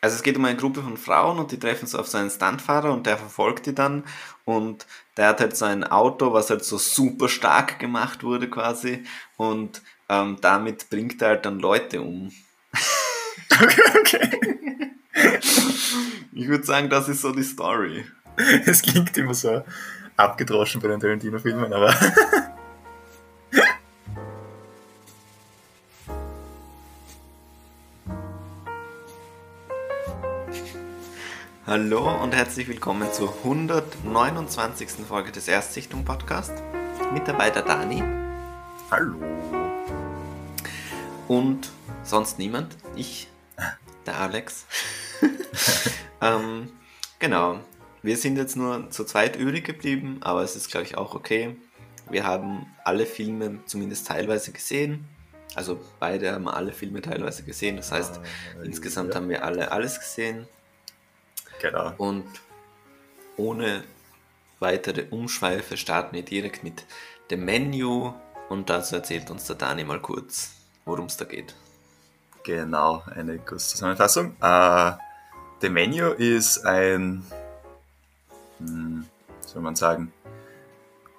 [0.00, 2.30] also es geht um eine Gruppe von Frauen und die treffen so auf so einen
[2.30, 4.04] Stuntfahrer und der verfolgt die dann
[4.44, 4.86] und
[5.16, 9.04] der hat halt so ein Auto, was halt so super stark gemacht wurde quasi
[9.36, 12.32] und ähm, damit bringt er halt dann Leute um.
[13.50, 14.30] Okay, okay.
[16.32, 18.04] Ich würde sagen, das ist so die Story.
[18.64, 19.64] Es klingt immer so
[20.16, 21.92] abgedroschen bei den Tarantino-Filmen, aber.
[31.80, 34.88] Hallo und herzlich willkommen zur 129.
[35.06, 36.52] Folge des Erstsichtung Podcast.
[37.12, 38.02] Mit dabei der Dani
[38.90, 39.16] Hallo.
[41.28, 41.70] und
[42.02, 42.76] sonst niemand.
[42.96, 43.28] Ich,
[44.06, 44.66] der Alex.
[46.20, 46.68] ähm,
[47.20, 47.60] genau.
[48.02, 51.54] Wir sind jetzt nur zu zweit übrig geblieben, aber es ist, glaube ich, auch okay.
[52.10, 55.04] Wir haben alle Filme zumindest teilweise gesehen.
[55.54, 57.76] Also beide haben alle Filme teilweise gesehen.
[57.76, 58.16] Das heißt,
[58.60, 59.14] Äh, insgesamt ja.
[59.14, 60.48] haben wir alle alles gesehen.
[61.60, 61.92] Genau.
[61.98, 62.26] Und
[63.36, 63.84] ohne
[64.58, 66.84] weitere Umschweife starten wir direkt mit
[67.30, 68.10] dem Menü.
[68.48, 70.52] Und dazu erzählt uns der Dani mal kurz,
[70.84, 71.54] worum es da geht.
[72.44, 74.36] Genau, eine kurze Zusammenfassung.
[74.40, 74.92] Äh,
[75.60, 77.24] The Menu ist ein,
[78.58, 79.04] hm,
[79.42, 80.12] wie soll man sagen,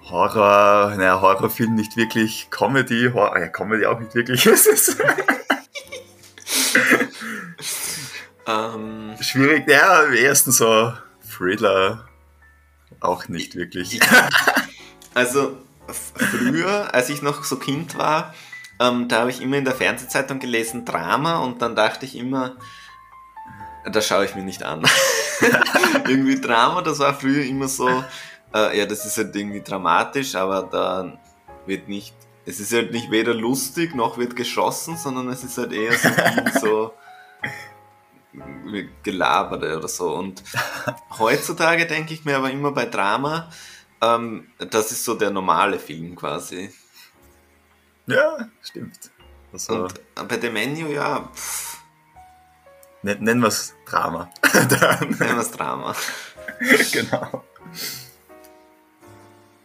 [0.09, 4.45] Horror, naja, Horrorfilm nicht wirklich, Comedy, Horror, ja, Comedy auch nicht wirklich.
[4.45, 4.97] Es ist
[8.49, 10.91] Ähm, schwierig, ja, am ersten so
[11.29, 12.07] Thriller,
[12.99, 13.99] auch nicht wirklich.
[15.13, 18.33] also früher, als ich noch so Kind war,
[18.79, 22.55] ähm, da habe ich immer in der Fernsehzeitung gelesen Drama und dann dachte ich immer,
[23.85, 24.83] das schaue ich mir nicht an.
[26.07, 28.03] irgendwie Drama, das war früher immer so,
[28.55, 31.19] äh, ja, das ist halt irgendwie dramatisch, aber da
[31.67, 32.15] wird nicht,
[32.47, 36.59] es ist halt nicht weder lustig noch wird geschossen, sondern es ist halt eher so
[36.59, 36.93] so
[39.03, 40.13] gelabere oder so.
[40.15, 40.43] Und
[41.17, 43.49] heutzutage denke ich mir aber immer bei Drama,
[44.01, 46.73] ähm, das ist so der normale Film quasi.
[48.05, 49.11] Ja, stimmt.
[49.51, 51.77] Also, Und bei dem Menü, ja, pff,
[53.01, 54.29] nen- nennen wir es Drama.
[54.53, 55.95] Nennen wir es Drama.
[56.91, 57.43] genau.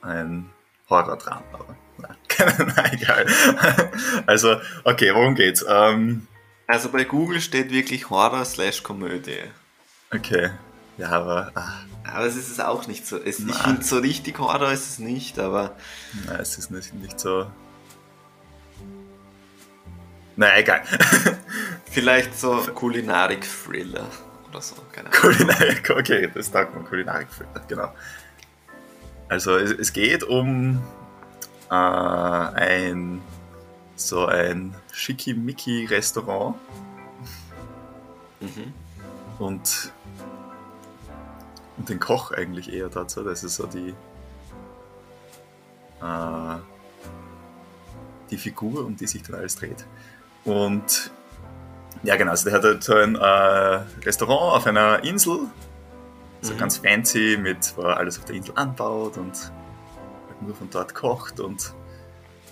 [0.03, 0.51] Ein
[0.91, 2.17] Horror-Drama, aber nein,
[2.77, 3.27] nein, egal.
[4.27, 5.65] Also, okay, worum geht's?
[5.67, 6.27] Ähm,
[6.67, 9.51] Also bei Google steht wirklich Horror slash Komödie.
[10.13, 10.51] okay,
[10.97, 11.73] ja, aber ah,
[12.05, 13.19] Aber es ist es auch nicht so.
[13.19, 15.75] Es, ich finde, so richtig Horror ist es nicht, aber
[16.27, 17.47] na, es ist nicht, nicht so.
[20.37, 20.83] Na, egal.
[21.91, 24.07] vielleicht so Kulinarik-Thriller
[24.49, 24.77] oder so.
[24.93, 25.21] Keine Ahnung.
[25.21, 27.29] Kulinarik, okay, das sagt man, Kulinarik,
[27.69, 27.93] genau.
[29.29, 30.83] Also es, es geht um
[31.71, 33.23] äh, ein
[33.97, 36.57] so ein Schickimicki-Restaurant
[38.41, 38.73] Mhm.
[39.39, 39.93] und,
[41.79, 43.23] und den Koch eigentlich eher dazu.
[43.23, 43.95] Das ist so die
[46.03, 46.57] äh,
[48.31, 49.87] die Figur, um die sich dann alles dreht.
[50.45, 51.11] Und
[52.03, 53.21] ja, genau, also der hat halt so ein äh,
[54.05, 55.41] Restaurant auf einer Insel,
[56.43, 56.59] so Mhm.
[56.59, 59.35] ganz fancy, mit wo er alles auf der Insel anbaut und
[60.29, 61.73] halt nur von dort kocht und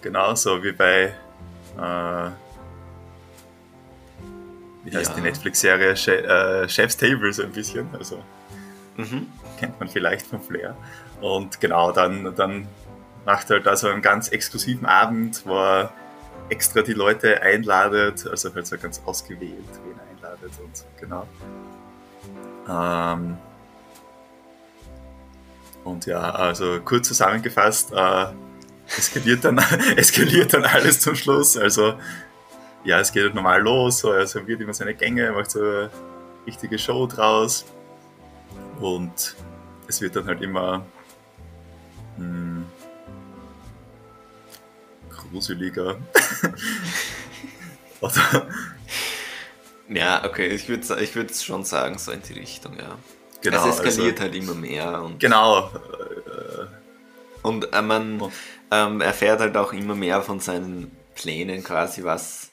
[0.00, 1.14] genauso wie bei
[1.78, 2.30] äh,
[4.84, 5.16] wie heißt Ja.
[5.16, 8.22] die Netflix-Serie che äh, Chef's Table so ein bisschen, also
[8.96, 9.26] Mhm.
[9.58, 10.76] kennt man vielleicht von Flair.
[11.20, 12.66] Und genau, dann, dann
[13.24, 15.92] macht er halt da so einen ganz exklusiven Abend, wo er
[16.50, 19.54] extra die Leute einladet, also halt so ganz ausgewählt,
[19.84, 21.26] wen er einladet und genau.
[22.68, 23.38] Ähm,
[25.84, 28.26] und ja, also kurz zusammengefasst, äh,
[28.98, 29.58] eskaliert, dann,
[29.96, 31.56] eskaliert dann alles zum Schluss.
[31.56, 31.94] Also
[32.84, 35.90] ja, es geht halt normal los, so, er serviert immer seine Gänge, macht so eine
[36.46, 37.64] richtige Show draus.
[38.80, 39.36] Und
[39.86, 40.84] es wird dann halt immer
[42.16, 42.66] hm,
[45.10, 45.96] gruseliger.
[48.00, 48.48] Oder,
[49.88, 52.96] Ja, okay, ich würde ich würd schon sagen, so in die Richtung, ja.
[53.42, 55.68] genau, es eskaliert also, halt immer mehr Genau.
[55.68, 56.81] äh,
[57.42, 58.22] und äh, man
[58.70, 62.50] ähm, erfährt halt auch immer mehr von seinen Plänen quasi, was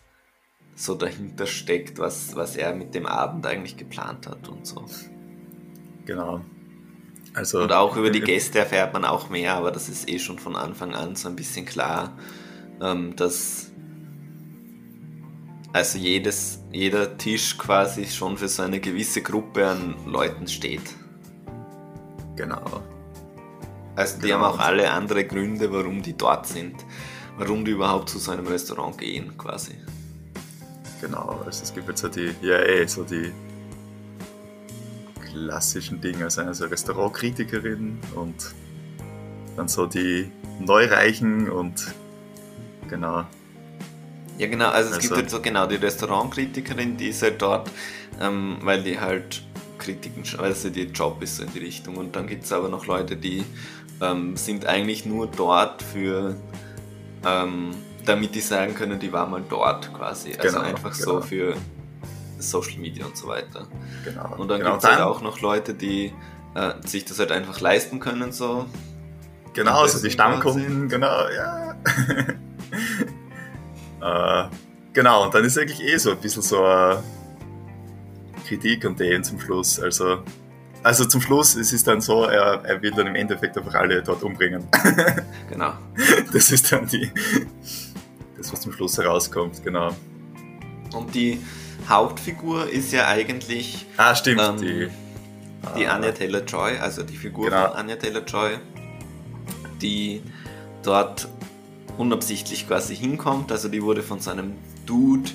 [0.75, 4.85] so dahinter steckt, was, was er mit dem Abend eigentlich geplant hat und so.
[6.05, 6.41] Genau.
[7.33, 10.19] Also, Und auch über die im- Gäste erfährt man auch mehr, aber das ist eh
[10.19, 12.17] schon von Anfang an so ein bisschen klar,
[12.81, 13.71] ähm, dass
[15.71, 20.81] also jedes, jeder Tisch quasi schon für so eine gewisse Gruppe an Leuten steht.
[22.35, 22.81] Genau.
[23.99, 24.35] Also die Genau.
[24.39, 26.85] haben auch alle andere Gründe, warum die dort sind,
[27.37, 29.73] warum die überhaupt zu so einem Restaurant gehen quasi.
[31.01, 31.41] Genau.
[31.45, 33.33] Also es gibt jetzt so die, ja eh, so die
[35.19, 36.23] klassischen Dinge.
[36.23, 38.55] Also eine so Restaurantkritikerin und
[39.57, 40.31] dann so die
[40.61, 41.93] Neureichen und
[42.89, 43.25] genau.
[44.37, 47.69] Ja, genau, also es also, gibt halt so genau die Restaurantkritikerin, die ist halt dort,
[48.21, 49.43] ähm, weil die halt
[49.77, 51.97] Kritiken, weil sie ihr Job ist so in die Richtung.
[51.97, 53.43] Und dann gibt es aber noch Leute, die
[54.01, 56.35] ähm, sind eigentlich nur dort für,
[57.25, 57.71] ähm,
[58.05, 60.33] damit die sagen können, die war mal dort quasi.
[60.37, 61.19] Also genau, einfach genau.
[61.19, 61.55] so für
[62.39, 63.67] Social Media und so weiter.
[64.03, 64.35] Genau.
[64.37, 66.13] Und dann genau, gibt es halt auch noch Leute, die
[66.55, 68.65] äh, sich das halt einfach leisten können, so.
[69.53, 71.75] Genau, also die Stammkunden, genau, ja.
[74.45, 74.49] äh,
[74.93, 77.03] genau, und dann ist eigentlich eh so ein bisschen so eine
[78.47, 79.79] Kritik und den zum Schluss.
[79.79, 80.19] Also,
[80.83, 84.01] also zum Schluss es ist dann so, er, er will dann im Endeffekt einfach alle
[84.01, 84.67] dort umbringen.
[85.49, 85.73] genau.
[86.31, 87.11] Das ist dann die,
[88.37, 89.95] das, was zum Schluss herauskommt, genau.
[90.93, 91.39] Und die
[91.87, 93.85] Hauptfigur ist ja eigentlich.
[93.97, 94.41] Ah, stimmt.
[94.41, 94.89] Ähm, die
[95.77, 97.67] die ah, Anya Taylor Joy, also die Figur genau.
[97.67, 98.57] von Anya Taylor Joy,
[99.81, 100.21] die
[100.83, 101.27] dort
[101.97, 103.51] unabsichtlich quasi hinkommt.
[103.51, 104.53] Also die wurde von seinem
[104.85, 105.29] Dude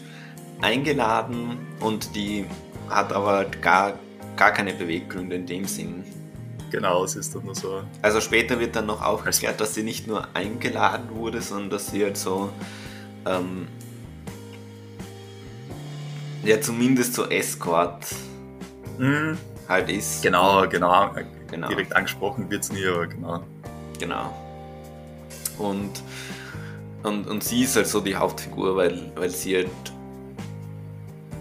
[0.61, 2.47] eingeladen und die
[2.89, 3.99] hat aber gar,
[4.37, 6.05] gar keine Beweggründe in dem Sinn.
[6.71, 7.83] Genau, es ist doch nur so.
[8.03, 12.03] Also später wird dann noch aufgeklärt, dass sie nicht nur eingeladen wurde, sondern dass sie
[12.03, 12.53] halt so
[13.27, 13.69] ähm,
[16.45, 18.07] ja zumindest so Escort
[18.99, 19.39] mhm.
[19.69, 20.23] halt ist.
[20.23, 21.11] Genau, genau,
[21.49, 21.69] genau.
[21.69, 23.45] Direkt angesprochen wird es nie, aber genau.
[24.01, 24.35] Genau.
[25.59, 26.03] Und,
[27.05, 29.69] und, und sie ist halt so die Hauptfigur, weil, weil sie halt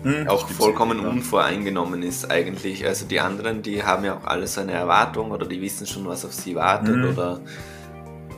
[0.03, 1.07] hm, auch vollkommen ja.
[1.07, 2.85] unvoreingenommen ist eigentlich.
[2.85, 6.25] Also die anderen, die haben ja auch alles eine Erwartung oder die wissen schon, was
[6.25, 7.09] auf sie wartet hm.
[7.11, 7.39] oder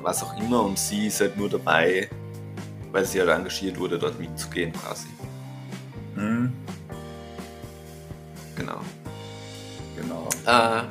[0.01, 2.07] was auch immer und sie ist halt nur dabei,
[2.91, 5.07] weil sie halt engagiert wurde, dort mitzugehen quasi.
[6.15, 6.53] Hm.
[8.55, 8.79] Genau.
[9.95, 10.29] Genau.
[10.45, 10.83] Äh,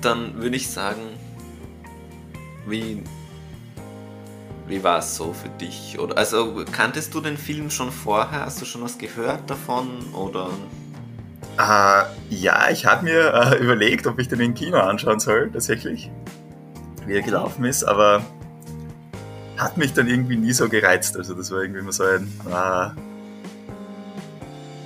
[0.00, 1.00] dann würde ich sagen,
[2.66, 3.02] wie
[4.70, 5.98] wie war es so für dich?
[5.98, 8.46] Oder, also kanntest du den Film schon vorher?
[8.46, 9.88] Hast du schon was gehört davon?
[10.14, 10.48] Oder?
[11.58, 16.10] Uh, ja, ich habe mir uh, überlegt, ob ich den im Kino anschauen soll, tatsächlich,
[17.06, 18.24] wie er gelaufen ist, aber
[19.58, 21.16] hat mich dann irgendwie nie so gereizt.
[21.16, 22.32] Also das war irgendwie immer so ein.
[22.46, 22.90] Uh,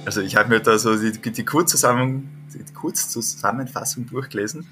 [0.07, 4.67] also ich habe mir da so die, die, Kurzzusammen, die Kurzzusammenfassung durchgelesen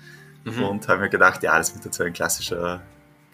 [0.44, 0.62] mhm.
[0.64, 2.82] und habe mir gedacht, ja, das wird jetzt so ein klassischer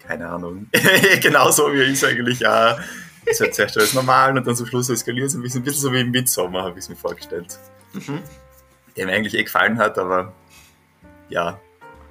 [0.09, 0.67] keine Ahnung.
[1.21, 2.79] Genauso wie ich es eigentlich ja.
[3.27, 5.81] Es wird zuerst alles normal und dann zum Schluss eskaliert es ein bisschen, ein bisschen
[5.81, 7.59] so wie im Midsommer, habe ich es mir vorgestellt.
[7.93, 8.23] Mhm.
[8.97, 10.33] Der mir eigentlich eh gefallen hat, aber
[11.29, 11.59] ja,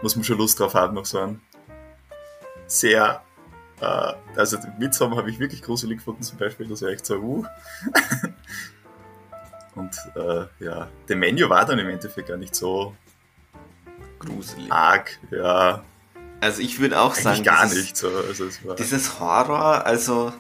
[0.01, 1.41] muss man schon Lust drauf haben, noch so ein
[2.69, 3.21] sehr,
[3.81, 7.45] äh, also Midsommer habe ich wirklich gruselig gefunden zum Beispiel, das war echt so, uh.
[9.75, 12.95] und äh, ja, der Menü war dann im Endeffekt gar nicht so
[14.21, 14.71] gruselig.
[14.71, 15.83] Arg, ja.
[16.41, 18.09] Also ich würde auch Eigentlich sagen, gar dieses, nicht so.
[18.09, 18.49] Also
[18.79, 20.33] dieses Horror, also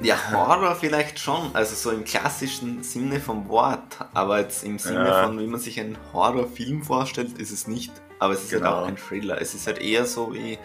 [0.00, 5.06] ja, Horror vielleicht schon, also so im klassischen Sinne vom Wort, aber jetzt im Sinne
[5.06, 5.24] ja.
[5.24, 8.66] von, wie man sich einen Horrorfilm vorstellt, ist es nicht, aber es ist genau.
[8.66, 8.88] halt auch genau.
[8.88, 9.40] ein Thriller.
[9.40, 10.58] Es ist halt eher so wie,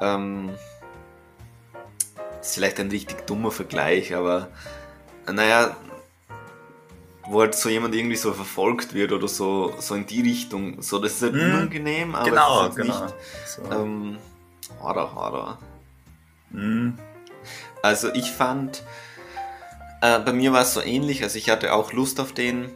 [0.00, 0.50] ähm,
[2.40, 4.48] ist vielleicht ein richtig dummer Vergleich, aber
[5.30, 5.76] naja,
[7.32, 10.82] wo halt so jemand irgendwie so verfolgt wird oder so, so in die Richtung.
[10.82, 11.38] So, das ist halt mm.
[11.38, 13.04] unangenehm, aber genau, es ist genau.
[13.04, 13.14] nicht
[13.46, 13.62] so.
[13.72, 14.18] ähm,
[14.80, 15.58] Horror, Horror.
[16.50, 16.90] Mm.
[17.82, 18.82] Also ich fand,
[20.02, 22.70] äh, bei mir war es so ähnlich, also ich hatte auch Lust auf den,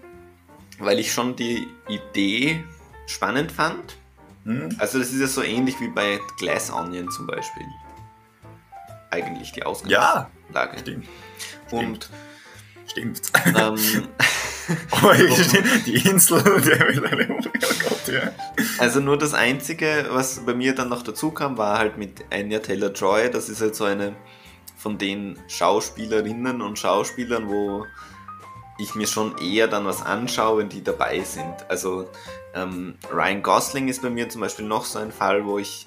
[0.79, 2.65] weil ich schon die Idee
[3.07, 3.97] spannend fand.
[4.45, 4.69] Mm.
[4.79, 7.67] Also das ist ja so ähnlich wie bei Glass Onion zum Beispiel.
[9.11, 10.31] Eigentlich die Ausgangslage.
[10.55, 11.07] Ja, stimmt.
[11.71, 12.11] Und
[12.87, 13.23] stimmt.
[13.23, 13.23] Stimmt.
[13.57, 14.09] Ähm,
[14.69, 15.13] oh,
[15.87, 16.87] die Insel, der
[17.31, 17.49] oh
[17.89, 18.33] Gott, ja.
[18.79, 22.59] Also nur das Einzige, was bei mir dann noch dazu kam, war halt mit Anya
[22.59, 23.31] Taylor-Joy.
[23.31, 24.15] Das ist halt so eine
[24.77, 27.87] von den Schauspielerinnen und Schauspielern, wo
[28.79, 31.55] ich mir schon eher dann was anschaue, wenn die dabei sind.
[31.69, 32.09] Also
[32.55, 35.87] ähm, Ryan Gosling ist bei mir zum Beispiel noch so ein Fall, wo ich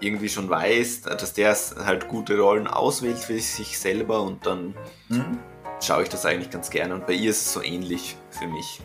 [0.00, 4.74] irgendwie schon weiß, dass der halt gute Rollen auswählt für sich selber und dann
[5.08, 5.38] mhm
[5.80, 8.80] schaue ich das eigentlich ganz gerne und bei ihr ist es so ähnlich für mich.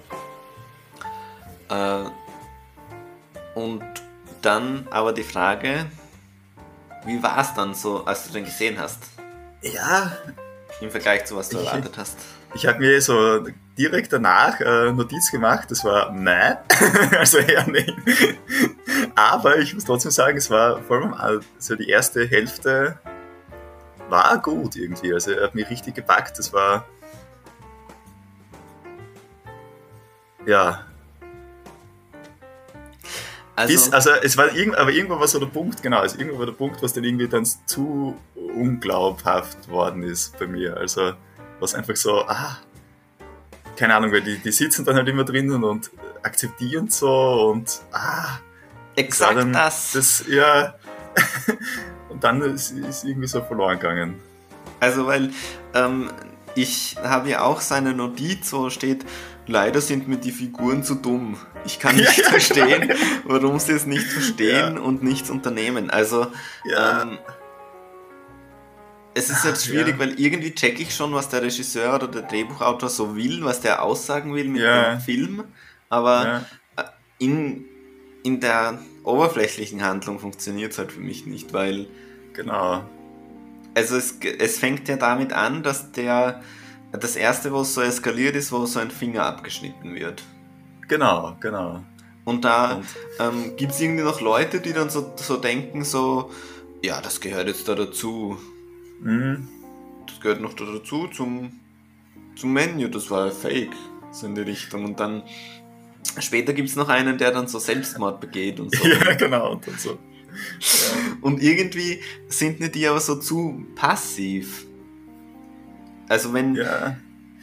[1.70, 2.04] Äh,
[3.56, 3.84] und
[4.42, 5.86] dann aber die Frage,
[7.06, 9.00] wie war es dann so, als du den gesehen hast?
[9.62, 10.18] Ja.
[10.82, 12.18] Im Vergleich zu was du ich, erwartet hast.
[12.56, 13.46] Ich habe mir so
[13.78, 16.58] direkt danach äh, Notiz gemacht, das war nein,
[17.18, 17.94] also eher nicht.
[19.16, 23.00] Aber ich muss trotzdem sagen, es war vor allem also die erste Hälfte
[24.14, 25.12] war gut irgendwie.
[25.12, 26.38] Also er hat mich richtig gepackt.
[26.38, 26.86] Das war.
[30.46, 30.86] ja.
[33.56, 36.40] Also, Bis, also es war irgend, aber irgendwo war so der Punkt, genau, also irgendwo
[36.40, 40.76] war der Punkt, was dann irgendwie dann zu unglaubhaft worden ist bei mir.
[40.76, 41.14] Also
[41.60, 42.58] was einfach so, ah,
[43.76, 45.92] keine Ahnung, weil die, die sitzen dann halt immer drinnen und
[46.24, 48.40] akzeptieren so und ah.
[48.96, 49.92] Exakt dann, das.
[49.94, 50.26] das.
[50.28, 50.76] Ja.
[52.14, 54.20] und dann ist, ist irgendwie so verloren gegangen.
[54.80, 55.32] Also weil
[55.74, 56.10] ähm,
[56.56, 59.06] ich habe ja auch seine Notiz, wo steht,
[59.48, 61.38] leider sind mir die Figuren zu dumm.
[61.66, 63.00] Ich kann nicht ja, verstehen, genau.
[63.26, 64.82] warum sie es nicht verstehen ja.
[64.82, 65.90] und nichts unternehmen.
[65.90, 66.28] Also
[66.66, 67.02] ja.
[67.02, 67.18] ähm,
[69.16, 72.90] es ist jetzt schwierig, weil irgendwie checke ich schon, was der Regisseur oder der Drehbuchautor
[72.90, 75.44] so will, was der aussagen will mit dem Film,
[75.90, 76.46] aber
[77.20, 77.66] in,
[78.24, 81.88] in der oberflächlichen Handlung funktioniert es halt für mich nicht, weil
[82.34, 82.84] genau
[83.76, 86.42] also es, es fängt ja damit an, dass der
[86.92, 90.24] das erste, wo es so eskaliert ist, wo so ein Finger abgeschnitten wird.
[90.88, 91.84] Genau, genau.
[92.24, 92.82] Und da
[93.20, 96.32] ähm, gibt es irgendwie noch Leute, die dann so, so denken, so,
[96.84, 98.38] ja, das gehört jetzt da dazu.
[99.02, 99.48] Mhm.
[100.06, 101.60] Das gehört noch da dazu zum,
[102.36, 103.74] zum Menü, das war fake,
[104.12, 104.86] so in die Richtung.
[104.86, 105.24] Und dann
[106.20, 108.88] später gibt es noch einen, der dann so Selbstmord begeht und so.
[108.88, 109.54] Ja, genau.
[109.54, 109.98] Und so.
[111.22, 114.66] Und irgendwie sind nicht die aber so zu passiv.
[116.10, 116.98] Also wenn, ja.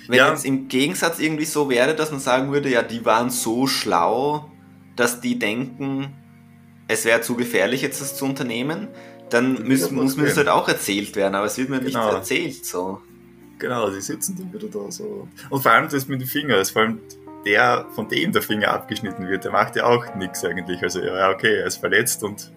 [0.06, 0.30] wenn ja.
[0.30, 4.50] jetzt im Gegensatz irgendwie so wäre, dass man sagen würde, ja, die waren so schlau,
[4.96, 6.14] dass die denken,
[6.88, 8.88] es wäre zu gefährlich, jetzt das zu unternehmen,
[9.30, 12.06] dann müssen, muss mir das halt auch erzählt werden, aber es wird mir genau.
[12.06, 13.00] nicht erzählt so.
[13.58, 15.28] Genau, die sitzen dann wieder da so.
[15.50, 17.00] Und vor allem das mit den Fingern, vor allem
[17.44, 20.82] der, von dem der Finger abgeschnitten wird, der macht ja auch nichts eigentlich.
[20.82, 22.52] Also ja, okay, er ist verletzt und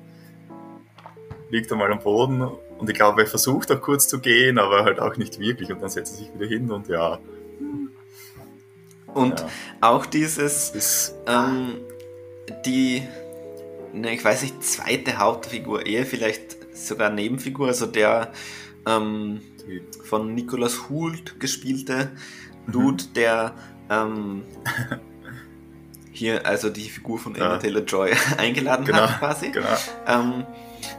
[1.53, 4.99] liegt einmal am Boden und ich glaube, er versucht auch kurz zu gehen, aber halt
[4.99, 7.19] auch nicht wirklich und dann setzt er sich wieder hin und ja.
[9.13, 9.47] Und ja.
[9.81, 11.75] auch dieses, ist, ähm,
[12.65, 13.03] die,
[13.93, 18.31] ne, ich weiß nicht, zweite Hauptfigur, eher vielleicht sogar Nebenfigur, also der
[18.87, 19.41] ähm,
[20.03, 22.11] von Nicolas Hult gespielte
[22.65, 22.71] mhm.
[22.71, 23.13] Dude, mhm.
[23.13, 23.53] der
[23.91, 24.43] ähm,
[26.11, 27.45] hier also die Figur von ja.
[27.45, 29.51] Anya Taylor-Joy eingeladen genau, hat quasi.
[29.51, 29.67] Genau.
[30.07, 30.45] Ähm,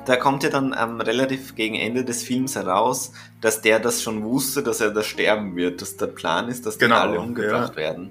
[0.07, 4.23] da kommt ja dann ähm, relativ gegen Ende des Films heraus, dass der das schon
[4.25, 7.73] wusste, dass er da sterben wird, dass der Plan ist, dass genau, die alle umgebracht
[7.73, 7.77] ja.
[7.77, 8.11] werden.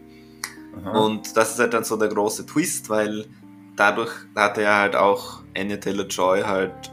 [0.81, 0.99] Aha.
[0.99, 3.25] Und das ist halt dann so der große Twist, weil
[3.75, 6.91] dadurch hat er halt auch Anya Taylor-Joy halt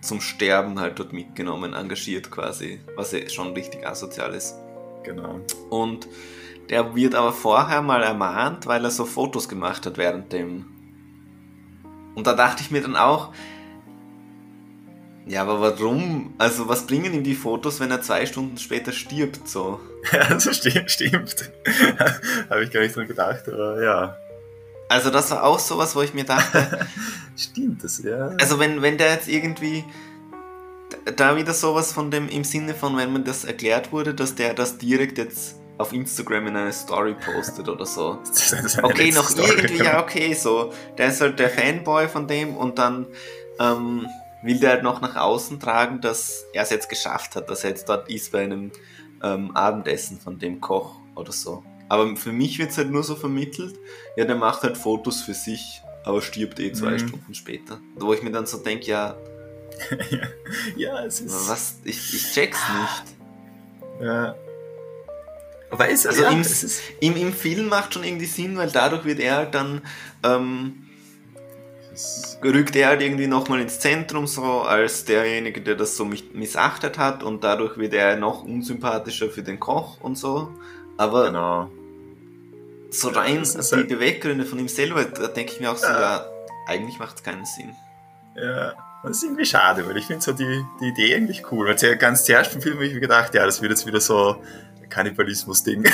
[0.00, 4.54] zum Sterben halt dort mitgenommen, engagiert quasi, was ja schon richtig asozial ist.
[5.02, 5.40] Genau.
[5.68, 6.08] Und
[6.70, 10.66] der wird aber vorher mal ermahnt, weil er so Fotos gemacht hat während dem.
[12.14, 13.32] Und da dachte ich mir dann auch,
[15.26, 16.34] ja, aber warum?
[16.38, 19.80] Also, was bringen ihm die Fotos, wenn er zwei Stunden später stirbt, so?
[20.12, 21.52] Ja, das stimmt, stimmt.
[22.50, 24.16] Habe ich gar nicht dran gedacht, aber ja.
[24.88, 26.86] Also, das war auch sowas, wo ich mir dachte.
[27.36, 28.28] stimmt das, ja.
[28.40, 29.84] Also, wenn, wenn der jetzt irgendwie.
[31.16, 34.54] Da wieder sowas von dem, im Sinne von, wenn man das erklärt wurde, dass der
[34.54, 38.18] das direkt jetzt auf Instagram in eine Story postet oder so.
[38.82, 40.72] okay, noch Story, irgendwie, ja, okay, so.
[40.98, 43.06] Der ist halt der Fanboy von dem und dann.
[43.60, 44.06] Ähm,
[44.42, 47.70] will der halt noch nach außen tragen, dass er es jetzt geschafft hat, dass er
[47.70, 48.70] jetzt dort ist bei einem
[49.22, 51.62] ähm, Abendessen von dem Koch oder so.
[51.88, 53.78] Aber für mich wird es halt nur so vermittelt,
[54.16, 56.98] ja, der macht halt Fotos für sich, aber stirbt eh zwei mhm.
[57.00, 57.80] Stunden später.
[57.96, 59.16] Wo ich mir dann so denke, ja,
[60.10, 60.18] ja,
[60.76, 61.48] ja, es ist.
[61.48, 61.76] Was?
[61.84, 64.06] Ich, ich check's nicht.
[64.06, 64.34] Ja.
[65.70, 66.42] Weiß, also ja, im,
[67.00, 69.82] im, im Film macht schon irgendwie Sinn, weil dadurch wird er halt dann
[70.24, 70.86] ähm,
[72.42, 77.22] rückt er halt irgendwie nochmal ins Zentrum so als derjenige, der das so missachtet hat
[77.22, 80.50] und dadurch wird er noch unsympathischer für den Koch und so.
[80.96, 81.70] Aber genau.
[82.90, 86.00] so rein also die Beweggründe von ihm selber, da denke ich mir auch so, ja,
[86.00, 86.26] ja
[86.66, 87.74] eigentlich macht es keinen Sinn.
[88.36, 91.66] Ja, das ist irgendwie schade, weil ich finde so die, die Idee eigentlich cool.
[91.66, 94.00] Weil ja ganz zuerst im Film habe ich mir gedacht, ja, das wird jetzt wieder
[94.00, 94.42] so
[94.88, 95.84] Kannibalismus-Ding.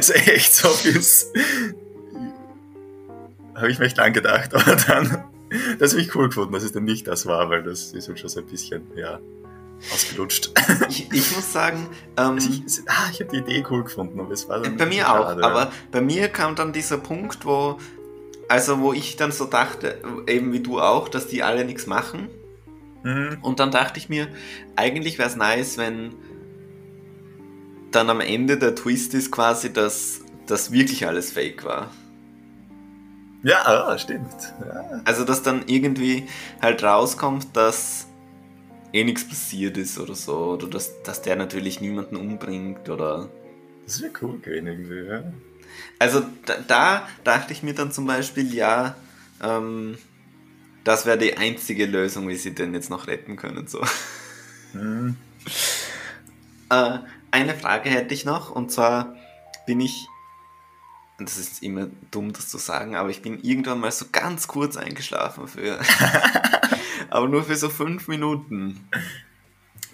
[0.00, 1.30] so echt so bis
[3.54, 5.24] habe ich mir echt lang gedacht, aber dann,
[5.78, 8.18] das habe ich cool gefunden, dass es dann nicht das war, weil das ist halt
[8.18, 9.20] schon so ein bisschen, ja,
[9.92, 10.50] ausgelutscht.
[10.88, 14.32] Ich, ich muss sagen, ähm, also ich, ah, ich habe die Idee cool gefunden, aber
[14.32, 17.78] es war dann Bei mir auch, schade, aber bei mir kam dann dieser Punkt, wo,
[18.48, 22.28] also wo ich dann so dachte, eben wie du auch, dass die alle nichts machen.
[23.02, 23.38] Mhm.
[23.42, 24.28] Und dann dachte ich mir,
[24.76, 26.14] eigentlich wäre es nice, wenn
[27.90, 31.90] dann am Ende der Twist ist quasi, dass das wirklich alles fake war.
[33.44, 34.54] Ja, ah, stimmt.
[34.66, 35.02] Ja.
[35.04, 36.26] Also, dass dann irgendwie
[36.60, 38.06] halt rauskommt, dass
[38.92, 40.52] eh nichts passiert ist oder so.
[40.52, 43.28] Oder dass, dass der natürlich niemanden umbringt oder
[43.86, 45.22] Das wäre cool gewesen irgendwie, ja.
[45.98, 48.94] Also da, da dachte ich mir dann zum Beispiel, ja,
[49.42, 49.98] ähm,
[50.84, 53.66] das wäre die einzige Lösung, wie sie den jetzt noch retten können.
[53.66, 53.82] So.
[54.72, 55.16] Hm.
[56.70, 56.98] Äh,
[57.30, 59.16] eine Frage hätte ich noch, und zwar
[59.66, 60.06] bin ich,
[61.18, 64.76] das ist immer dumm, das zu sagen, aber ich bin irgendwann mal so ganz kurz
[64.76, 65.78] eingeschlafen für,
[67.10, 68.88] aber nur für so fünf Minuten.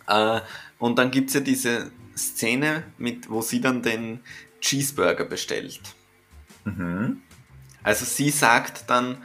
[0.07, 0.41] Äh,
[0.79, 4.21] und dann gibt es ja diese Szene, mit, wo sie dann den
[4.61, 5.81] Cheeseburger bestellt.
[6.65, 7.21] Mhm.
[7.83, 9.19] Also sie sagt dann,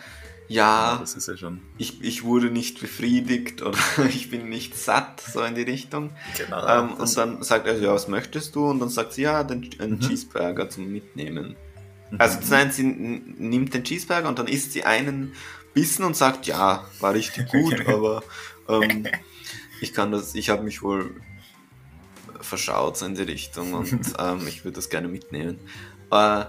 [0.48, 1.62] ja, ja schon.
[1.78, 6.12] ich, ich wurde nicht befriedigt oder ich bin nicht satt, so in die Richtung.
[6.38, 6.68] Genau.
[6.68, 8.70] Ähm, und dann sagt er, ja, was möchtest du?
[8.70, 10.02] Und dann sagt sie, ja, den, einen Mhm.
[10.02, 11.56] Cheeseburger zum Mitnehmen.
[12.18, 15.34] Also nein, sie nimmt den Cheeseburger und dann isst sie einen
[15.74, 18.24] Bissen und sagt, ja, war richtig gut, aber
[18.70, 19.08] ähm,
[19.82, 21.22] ich kann das, ich habe mich wohl
[22.42, 25.60] verschaut so in die Richtung und ähm, ich würde das gerne mitnehmen.
[26.12, 26.46] Äh,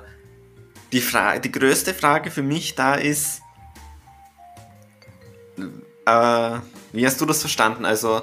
[0.93, 3.41] die, Fra die größte Frage für mich da ist,
[6.07, 6.59] äh,
[6.93, 7.85] wie hast du das verstanden?
[7.85, 8.23] Also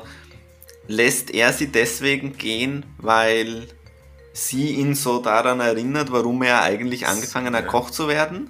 [0.87, 3.67] lässt er sie deswegen gehen, weil
[4.33, 7.69] sie ihn so daran erinnert, warum er eigentlich angefangen hat, Ja.
[7.69, 8.49] Koch zu werden?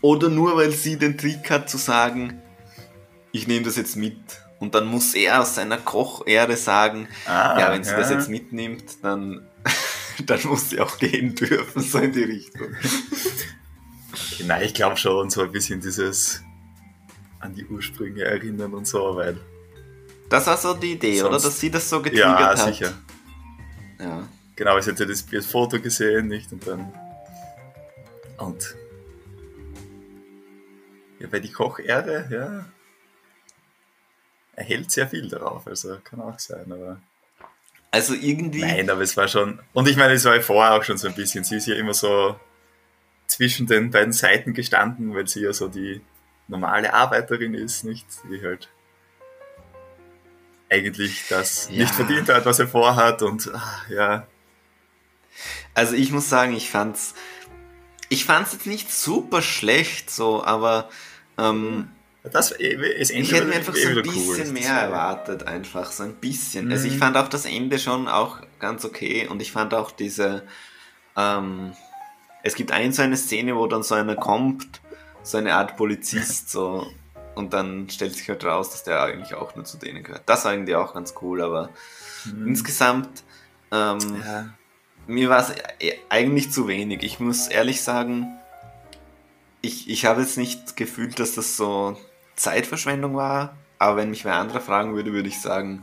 [0.00, 2.40] Oder nur weil sie den Trick hat zu sagen,
[3.32, 4.18] ich nehme das jetzt mit.
[4.60, 9.02] Und dann muss er aus seiner Kochehre sagen, ah, ja, wenn sie das jetzt mitnimmt,
[9.02, 9.46] dann,
[10.26, 12.68] dann muss sie auch gehen dürfen, so in die Richtung.
[14.46, 16.42] Nein, ich glaube schon, so ein bisschen dieses
[17.40, 19.38] an die Ursprünge erinnern und so, weil.
[20.28, 21.38] Das war so die Idee, oder?
[21.38, 22.58] Dass sie das so getriggert Ja, hat.
[22.58, 22.92] sicher.
[24.00, 24.28] Ja.
[24.58, 26.50] Genau, ich hätte das, das Foto gesehen, nicht?
[26.50, 26.92] Und dann.
[28.38, 28.74] Und.
[31.20, 32.64] Ja, bei die Kocherde, ja.
[34.56, 37.00] Er hält sehr viel darauf, also kann auch sein, aber.
[37.92, 38.62] Also irgendwie.
[38.62, 39.60] Nein, aber es war schon.
[39.74, 41.44] Und ich meine, es war ja vorher auch schon so ein bisschen.
[41.44, 42.34] Sie ist ja immer so
[43.28, 46.00] zwischen den beiden Seiten gestanden, weil sie ja so die
[46.48, 48.06] normale Arbeiterin ist, nicht?
[48.28, 48.68] Die halt
[50.68, 51.82] eigentlich das Ja.
[51.82, 54.26] nicht verdient hat, was er vorhat und ah, ja.
[55.78, 57.14] Also ich muss sagen, ich fand's.
[58.10, 60.88] Ich fand's jetzt nicht super schlecht, so, aber
[61.38, 61.88] ähm,
[62.24, 66.72] Das, es ich hätte mir einfach so ein bisschen mehr erwartet, einfach so ein bisschen.
[66.72, 66.98] Also ich Mhm.
[66.98, 70.42] fand auch das Ende schon auch ganz okay und ich fand auch diese.
[71.16, 71.72] Ähm,
[72.42, 74.80] es gibt ein so eine Szene, wo dann so einer kommt,
[75.22, 76.86] so eine Art Polizist, so
[77.34, 80.22] und dann stellt sich halt raus, dass der eigentlich auch nur zu denen gehört.
[80.26, 81.70] Das war irgendwie auch ganz cool, aber
[82.46, 83.22] insgesamt.
[83.70, 84.22] Ähm, Mhm.
[84.24, 84.48] Ja.
[85.08, 85.54] Mir war es
[86.10, 87.02] eigentlich zu wenig.
[87.02, 88.38] Ich muss ehrlich sagen,
[89.62, 91.98] ich, ich habe jetzt nicht gefühlt, dass das so
[92.36, 95.82] Zeitverschwendung war, aber wenn mich wer anderer fragen würde, würde ich sagen,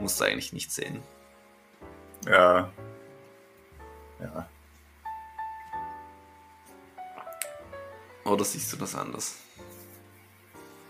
[0.00, 1.00] musst du eigentlich nicht sehen.
[2.26, 2.70] Ja.
[4.20, 4.48] Ja.
[8.24, 9.36] Oder siehst du das anders?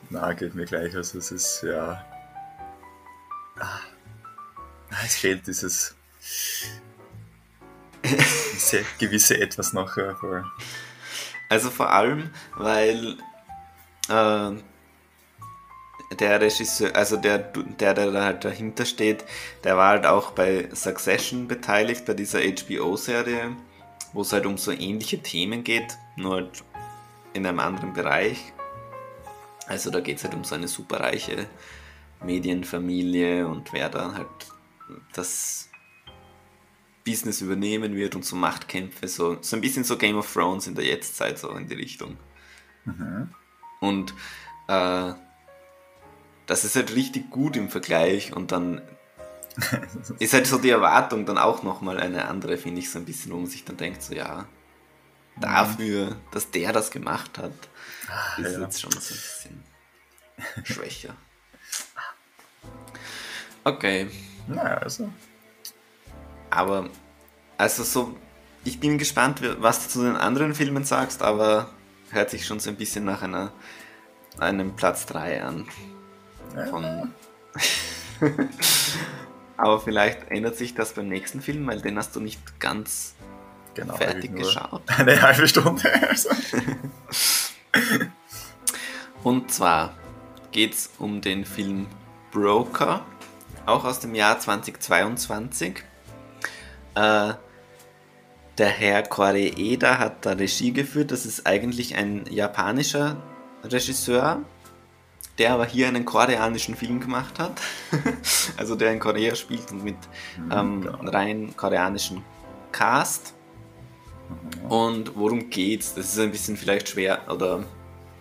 [0.09, 0.97] Na, geht mir gleich.
[0.97, 2.05] Also es ist ja.
[3.59, 3.81] Ah.
[5.05, 5.95] Es fehlt dieses
[8.51, 9.97] gewisse, gewisse etwas noch.
[9.97, 10.45] Ja, voll.
[11.49, 13.17] Also vor allem, weil
[14.09, 14.51] äh,
[16.15, 19.25] der Regisseur, also der, der, der da halt dahinter steht,
[19.65, 23.57] der war halt auch bei Succession beteiligt, bei dieser HBO-Serie,
[24.13, 26.65] wo es halt um so ähnliche Themen geht, nur halt
[27.33, 28.53] in einem anderen Bereich.
[29.67, 31.47] Also da geht es halt um so eine superreiche
[32.25, 34.27] Medienfamilie und wer dann halt
[35.15, 35.70] das
[37.11, 40.77] Business übernehmen wird und so Machtkämpfe, so, so ein bisschen so Game of Thrones in
[40.77, 42.17] der Jetztzeit, so in die Richtung.
[42.85, 43.35] Mhm.
[43.81, 44.15] Und
[44.69, 45.13] äh,
[46.47, 48.81] das ist halt richtig gut im Vergleich und dann
[50.21, 53.33] ist halt so die Erwartung dann auch nochmal eine andere, finde ich, so ein bisschen,
[53.33, 54.47] wo man sich dann denkt, so ja,
[55.37, 57.53] dafür, dass der das gemacht hat,
[58.39, 58.61] ist ja.
[58.61, 59.65] jetzt schon so ein bisschen
[60.65, 61.17] schwächer.
[63.65, 64.09] Okay,
[64.47, 65.11] Naja, also.
[66.51, 66.89] Aber
[67.59, 68.17] also so,
[68.65, 71.71] ich bin gespannt, was du zu den anderen Filmen sagst, aber
[72.11, 73.53] hört sich schon so ein bisschen nach einer
[74.39, 75.67] einem Platz 3 an.
[76.71, 77.13] Von
[79.57, 83.15] aber vielleicht ändert sich das beim nächsten Film, weil den hast du nicht ganz
[83.75, 84.83] Genau, fertig geschaut.
[84.99, 85.83] Eine halbe Stunde.
[86.09, 86.31] Also.
[89.23, 89.95] Und zwar
[90.51, 91.87] geht es um den Film
[92.33, 93.05] Broker,
[93.67, 95.85] auch aus dem Jahr 2022.
[96.95, 97.35] Äh,
[98.59, 101.13] der Herr Koreeda hat da Regie geführt.
[101.13, 103.17] Das ist eigentlich ein japanischer
[103.65, 104.43] Regisseur,
[105.39, 107.61] der aber hier einen koreanischen Film gemacht hat.
[108.57, 109.97] also der in Korea spielt und mit
[110.53, 111.11] ähm, genau.
[111.11, 112.23] rein koreanischen
[112.73, 113.35] Cast.
[114.69, 115.95] Und worum geht's?
[115.95, 117.65] Das ist ein bisschen vielleicht schwer, oder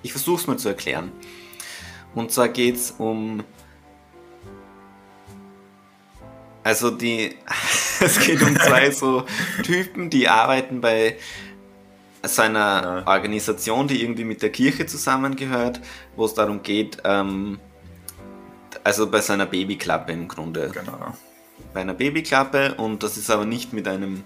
[0.01, 1.11] ich versuche es mal zu erklären.
[2.15, 3.43] Und zwar geht's um.
[6.63, 7.35] Also die.
[7.99, 9.25] es geht um zwei so
[9.63, 11.17] Typen, die arbeiten bei
[12.23, 15.79] seiner Organisation, die irgendwie mit der Kirche zusammengehört,
[16.15, 17.59] wo es darum geht, ähm,
[18.83, 20.69] also bei seiner Babyklappe im Grunde.
[20.73, 21.13] Genau.
[21.73, 24.23] Bei einer Babyklappe und das ist aber nicht mit einem,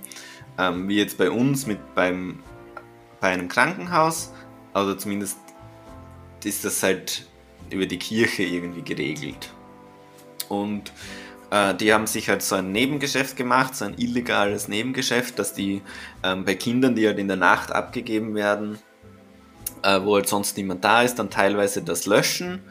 [0.58, 2.40] ähm, wie jetzt bei uns, mit beim,
[3.20, 4.32] bei einem Krankenhaus,
[4.74, 5.38] also zumindest
[6.44, 7.28] ist das halt
[7.70, 9.54] über die Kirche irgendwie geregelt.
[10.50, 10.92] Und
[11.54, 15.84] äh, die haben sich halt so ein Nebengeschäft gemacht, so ein illegales Nebengeschäft, dass die
[16.24, 18.80] ähm, bei Kindern, die halt in der Nacht abgegeben werden,
[19.84, 22.64] äh, wo halt sonst niemand da ist, dann teilweise das löschen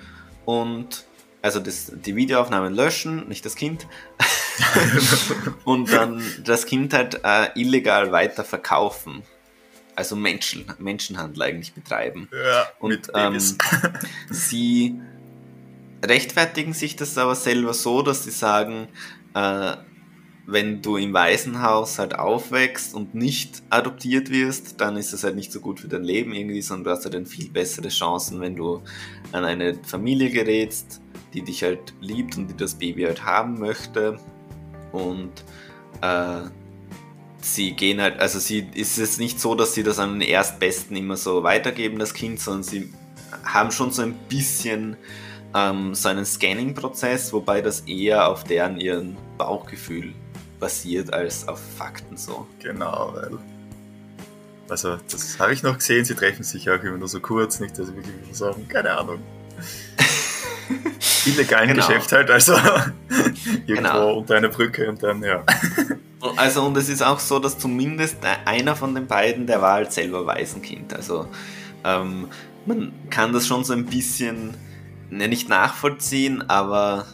[0.47, 1.05] und
[1.42, 3.87] also das, die Videoaufnahmen löschen, nicht das Kind.
[5.64, 9.23] und dann das Kind halt äh, illegal weiter verkaufen.
[9.95, 12.29] Also Menschen, Menschenhandel eigentlich betreiben.
[12.33, 13.38] Ja, Und ähm,
[14.31, 15.01] sie
[16.03, 18.88] rechtfertigen sich das aber selber so, dass sie sagen,
[19.35, 19.77] äh,
[20.47, 25.53] wenn du im Waisenhaus halt aufwächst und nicht adoptiert wirst, dann ist das halt nicht
[25.53, 28.57] so gut für dein Leben irgendwie, sondern du hast halt dann viel bessere Chancen, wenn
[28.57, 28.83] du
[29.31, 31.01] an eine Familie gerätst,
[31.33, 34.19] die dich halt liebt und die das Baby halt haben möchte.
[34.91, 35.33] Und
[36.01, 36.43] äh,
[37.41, 40.97] sie gehen halt, also sie ist es nicht so, dass sie das an den Erstbesten
[40.97, 42.93] immer so weitergeben, das Kind, sondern sie
[43.45, 44.97] haben schon so ein bisschen
[45.55, 50.12] ähm, so einen Scanning-Prozess, wobei das eher auf deren ihren Bauchgefühl
[50.61, 52.47] basiert als auf Fakten so.
[52.61, 53.38] Genau, weil.
[54.69, 57.79] Also, das habe ich noch gesehen, sie treffen sich auch immer nur so kurz, nicht,
[57.79, 59.19] dass sie wirklich sagen, keine Ahnung.
[61.27, 61.87] Illegalen Genau.
[61.87, 62.53] Geschäft halt, also
[63.67, 64.15] irgendwo Genau.
[64.19, 65.45] unter einer Brücke und dann, ja.
[66.37, 69.93] Also und es ist auch so, dass zumindest einer von den beiden, der war halt
[69.93, 70.95] selber Waisenkind.
[70.95, 71.29] Also
[71.85, 72.29] ähm,
[72.65, 74.55] man kann das schon so ein bisschen
[75.12, 77.07] ne, nicht nachvollziehen, aber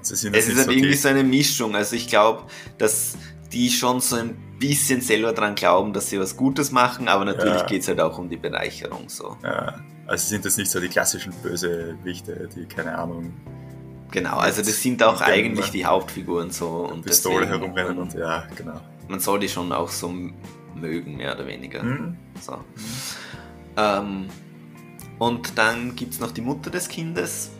[0.00, 1.76] es ist halt so irgendwie so eine Mischung.
[1.76, 2.44] Also ich glaube,
[2.78, 3.16] dass
[3.52, 7.60] die schon so ein bisschen selber dran glauben, dass sie was Gutes machen, aber natürlich
[7.60, 7.66] Ja.
[7.66, 9.36] geht es halt auch um die Bereicherung so.
[9.42, 13.32] ja, also sind das nicht so die klassischen Bösewichte, die, keine Ahnung,
[14.12, 16.90] Genau, also das sind auch eigentlich die Hauptfiguren so.
[16.92, 18.80] Und Pistole herumrennen und ja, genau.
[19.08, 20.12] man soll die schon auch so
[20.74, 21.80] mögen, mehr oder weniger.
[21.82, 22.16] Hm?
[22.40, 22.58] So.
[23.76, 24.26] Ähm,
[25.20, 27.50] und dann gibt es noch die Mutter des Kindes,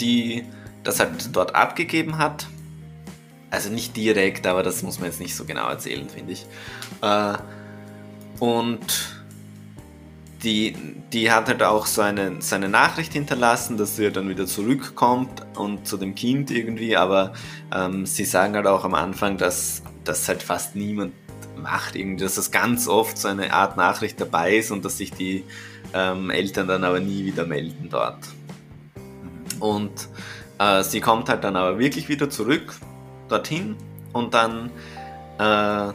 [0.00, 0.44] die
[0.84, 2.46] das halt dort abgegeben hat.
[3.50, 6.46] Also nicht direkt, aber das muss man jetzt nicht so genau erzählen, finde ich.
[7.02, 7.34] Äh,
[8.38, 9.16] und
[10.44, 10.76] die,
[11.12, 15.42] die hat halt auch so eine, so eine Nachricht hinterlassen, dass sie dann wieder zurückkommt
[15.56, 17.32] und zu dem Kind irgendwie, aber
[17.74, 21.19] ähm, sie sagen halt auch am Anfang, dass das halt fast niemand
[21.62, 25.12] macht, irgendwie, dass das ganz oft so eine Art Nachricht dabei ist und dass sich
[25.12, 25.44] die
[25.94, 28.28] ähm, Eltern dann aber nie wieder melden dort.
[29.58, 30.08] Und
[30.58, 32.74] äh, sie kommt halt dann aber wirklich wieder zurück
[33.28, 33.76] dorthin
[34.12, 34.70] und dann
[35.38, 35.92] äh,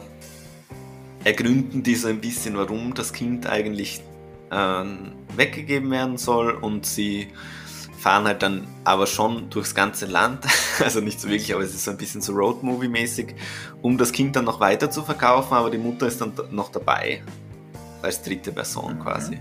[1.24, 4.00] ergründen die so ein bisschen, warum das Kind eigentlich
[4.50, 7.28] ähm, weggegeben werden soll und sie
[8.06, 10.46] fahren halt dann aber schon durchs ganze Land,
[10.78, 13.34] also nicht so wirklich, aber es ist so ein bisschen so Roadmovie-mäßig,
[13.82, 17.24] um das Kind dann noch weiter zu verkaufen, aber die Mutter ist dann noch dabei,
[18.02, 19.02] als dritte Person Mhm.
[19.02, 19.38] quasi.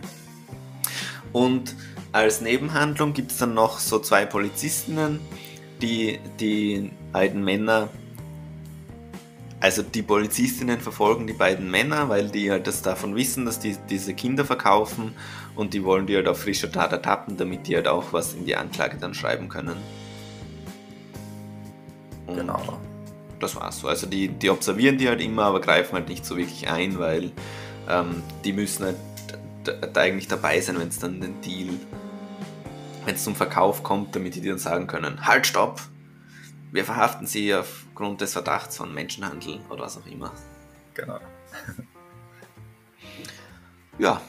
[1.32, 1.76] Und
[2.12, 5.20] als Nebenhandlung gibt es dann noch so zwei Polizistinnen,
[5.84, 7.90] die die beiden Männer,
[9.60, 13.78] also die Polizistinnen verfolgen die beiden Männer, weil die halt das davon wissen, dass die
[13.92, 15.14] diese Kinder verkaufen
[15.56, 18.46] und die wollen die halt auf frischer Tat ertappen, damit die halt auch was in
[18.46, 19.78] die Anklage dann schreiben können.
[22.28, 22.80] Und Genau.
[23.40, 23.88] das war's so.
[23.88, 27.32] Also die, die observieren die halt immer, aber greifen halt nicht so wirklich ein, weil
[27.88, 28.96] ähm, die müssen halt
[29.68, 31.70] d- d- eigentlich dabei sein, wenn es dann den Deal,
[33.06, 35.82] wenn es zum Verkauf kommt, damit die dann sagen können, halt, stopp,
[36.72, 40.32] wir verhaften sie aufgrund des Verdachts von Menschenhandel oder was auch immer.
[40.96, 41.20] Genau.
[44.00, 44.20] Ja.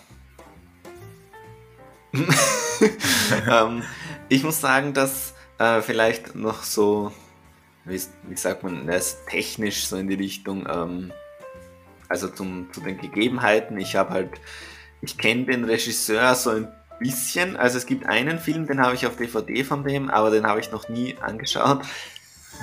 [3.50, 3.82] ähm,
[4.28, 7.12] ich muss sagen, dass äh, vielleicht noch so,
[7.84, 11.12] wie, wie sagt man, das technisch so in die Richtung, ähm,
[12.08, 13.78] also zum, zu den Gegebenheiten.
[13.78, 14.30] Ich habe halt,
[15.00, 17.56] ich kenne den Regisseur so ein bisschen.
[17.56, 20.60] Also es gibt einen Film, den habe ich auf DVD von dem, aber den habe
[20.60, 21.82] ich noch nie angeschaut.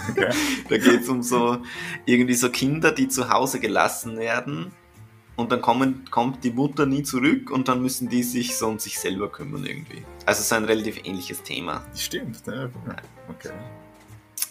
[0.09, 0.29] Okay.
[0.69, 1.61] Da geht es um so
[2.05, 4.73] irgendwie so Kinder, die zu Hause gelassen werden
[5.35, 8.79] und dann kommen, kommt die Mutter nie zurück und dann müssen die sich so um
[8.79, 10.03] sich selber kümmern irgendwie.
[10.25, 11.83] Also es ist ein relativ ähnliches Thema.
[11.95, 12.71] Stimmt, ne?
[13.29, 13.51] Okay.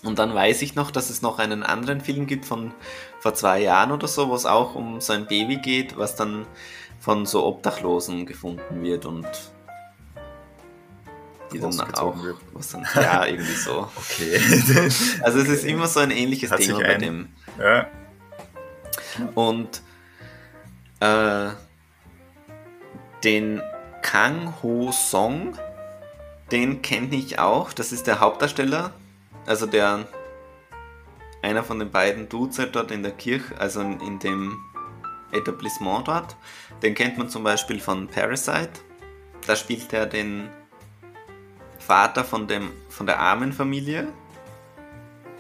[0.03, 2.73] Und dann weiß ich noch, dass es noch einen anderen Film gibt von
[3.21, 6.47] vor zwei Jahren oder so, wo es auch um so ein Baby geht, was dann
[6.99, 9.27] von so Obdachlosen gefunden wird und
[11.53, 12.39] die dann auch wird.
[12.53, 13.89] was dann, ja irgendwie so.
[13.97, 14.41] Okay.
[15.23, 17.29] also es ist immer so ein ähnliches Hat Thema bei dem.
[17.59, 17.87] Ja.
[19.35, 19.83] Und
[21.03, 21.51] äh,
[23.25, 23.61] den
[24.03, 25.59] Kang Ho Song,
[26.51, 27.73] den kenne ich auch.
[27.73, 28.93] Das ist der Hauptdarsteller,
[29.47, 30.07] also der
[31.43, 34.57] einer von den beiden Dudes halt dort in der Kirche, also in dem
[35.33, 36.37] Etablissement dort.
[36.83, 38.81] Den kennt man zum Beispiel von Parasite.
[39.47, 40.51] Da spielt er den
[41.79, 44.07] Vater von, dem, von der armen Familie.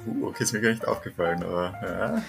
[0.05, 2.23] Uh, okay, ist mir gar nicht aufgefallen, aber ja.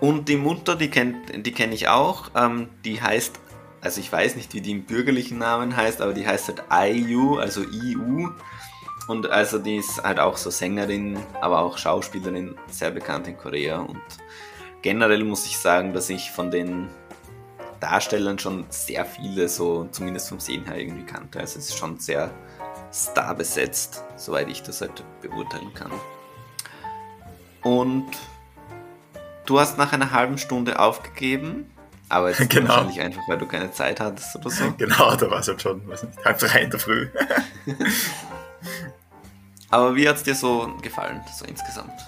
[0.00, 2.30] Und die Mutter, die kenne die kenn ich auch.
[2.34, 3.38] Ähm, die heißt,
[3.80, 7.36] also ich weiß nicht, wie die im bürgerlichen Namen heißt, aber die heißt halt IU,
[7.36, 8.30] also IU.
[9.08, 13.80] Und also die ist halt auch so Sängerin, aber auch Schauspielerin, sehr bekannt in Korea.
[13.80, 14.00] Und
[14.82, 16.88] generell muss ich sagen, dass ich von den
[17.80, 21.40] Darstellern schon sehr viele, so zumindest vom Sehen her irgendwie kannte.
[21.40, 22.30] Also es ist schon sehr
[22.92, 25.90] starbesetzt, soweit ich das halt beurteilen kann.
[27.62, 28.06] Und
[29.46, 31.70] du hast nach einer halben Stunde aufgegeben,
[32.08, 32.68] aber es ist genau.
[32.68, 34.70] wahrscheinlich einfach, weil du keine Zeit hattest oder so.
[34.78, 37.08] Genau, da war es halt schon, weiß nicht, halb drei in der Früh.
[39.70, 41.98] Aber wie hat es dir so gefallen, so insgesamt?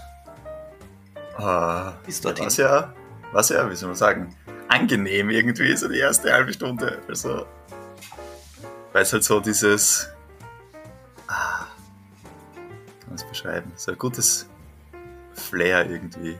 [1.38, 2.44] Uh, Bis dorthin.
[2.44, 2.92] Was ja,
[3.32, 4.36] was ja, wie soll man sagen,
[4.68, 7.00] angenehm irgendwie, so die erste halbe Stunde.
[7.08, 7.46] Also,
[8.92, 10.10] weil es halt so dieses.
[11.26, 11.66] Ah,
[13.00, 13.72] kann man es beschreiben?
[13.76, 14.46] So ein gutes
[15.32, 16.36] Flair irgendwie.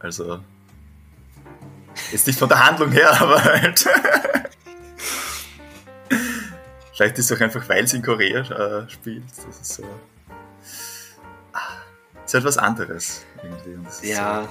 [0.00, 0.40] Also.
[2.12, 3.86] Ist nicht von der Handlung her, aber halt.
[6.92, 9.24] Vielleicht ist es auch einfach, weil es in Korea äh, spielt.
[9.28, 9.84] Das ist so.
[11.52, 11.58] Ah,
[12.24, 14.08] ist halt was anderes irgendwie.
[14.08, 14.42] ja.
[14.42, 14.48] So.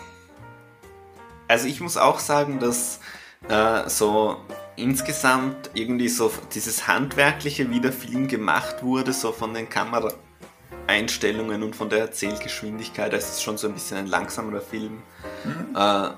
[1.48, 3.00] Also ich muss auch sagen, dass
[3.48, 4.38] äh, so
[4.76, 9.68] insgesamt irgendwie so dieses Handwerkliche, wie der Film gemacht wurde, so von den
[10.90, 15.04] Kameraeinstellungen und von der Erzählgeschwindigkeit, das ist schon so ein bisschen ein langsamerer Film.
[15.44, 15.76] Mhm.
[15.76, 16.10] Äh,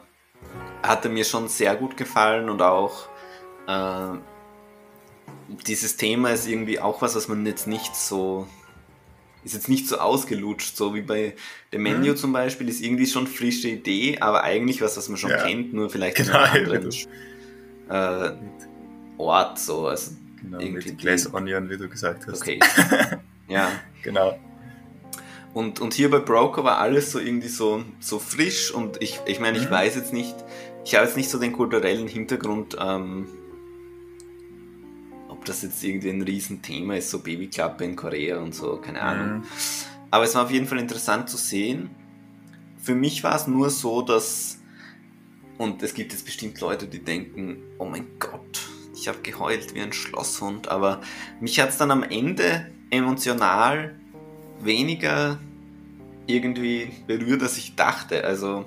[0.84, 3.08] hatte mir schon sehr gut gefallen und auch
[3.68, 4.18] äh,
[5.68, 8.48] dieses Thema ist irgendwie auch was, was man jetzt nicht so
[9.44, 11.36] ist jetzt nicht so ausgelutscht, so wie bei
[11.72, 12.16] The Menu mhm.
[12.16, 15.44] zum Beispiel, ist irgendwie schon frische Idee, aber eigentlich was, was man schon ja.
[15.44, 16.92] kennt, nur vielleicht genau, in einem anderen
[17.90, 18.32] äh,
[19.18, 19.88] Ort, so.
[19.88, 22.44] Also genau, irgendwie mit Glass Onion, wie du gesagt hast.
[22.44, 22.60] Okay.
[23.48, 23.72] ja.
[24.04, 24.38] Genau.
[25.54, 29.40] Und, und hier bei Broker war alles so irgendwie so, so frisch und ich, ich
[29.40, 29.72] meine, ich mhm.
[29.72, 30.36] weiß jetzt nicht,
[30.86, 33.28] ich habe jetzt nicht so den kulturellen Hintergrund, ähm,
[35.28, 39.40] ob das jetzt irgendwie ein Riesenthema ist, so Babyklappe in Korea und so, keine Ahnung.
[39.40, 39.44] Mhm.
[40.10, 41.90] Aber es war auf jeden Fall interessant zu sehen.
[42.82, 44.60] Für mich war es nur so, dass,
[45.58, 48.62] und es gibt jetzt bestimmt Leute, die denken, oh mein Gott,
[48.96, 51.02] ich habe geheult wie ein Schlosshund, aber
[51.40, 54.01] mich hat es dann am Ende emotional
[54.66, 55.40] weniger
[56.28, 58.24] irgendwie berührt, als ich dachte.
[58.24, 58.66] Also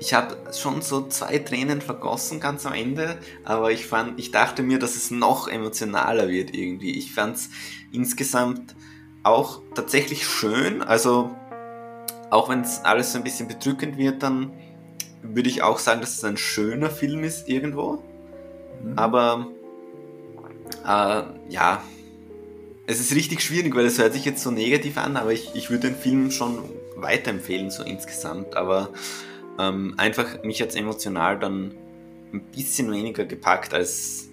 [0.00, 4.62] ich habe schon so zwei Tränen vergossen ganz am Ende, aber ich fand, ich dachte
[4.62, 6.92] mir, dass es noch emotionaler wird irgendwie.
[6.98, 7.50] Ich fand es
[7.92, 8.74] insgesamt
[9.22, 11.30] auch tatsächlich schön, also
[12.30, 14.52] auch wenn es alles so ein bisschen bedrückend wird, dann
[15.22, 18.02] würde ich auch sagen, dass es ein schöner Film ist irgendwo.
[18.82, 18.98] Mhm.
[18.98, 19.46] Aber
[20.84, 21.82] äh, ja,
[22.86, 25.70] es ist richtig schwierig, weil es hört sich jetzt so negativ an, aber ich, ich
[25.70, 26.58] würde den Film schon
[26.96, 28.56] weiterempfehlen, so insgesamt.
[28.56, 28.90] Aber
[29.58, 31.74] ähm, einfach mich jetzt emotional dann
[32.32, 34.28] ein bisschen weniger gepackt, als,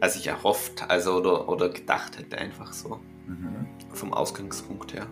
[0.00, 3.00] als ich erhofft also oder, oder gedacht hätte, einfach so.
[3.26, 3.66] Mhm.
[3.92, 5.06] Vom Ausgangspunkt her.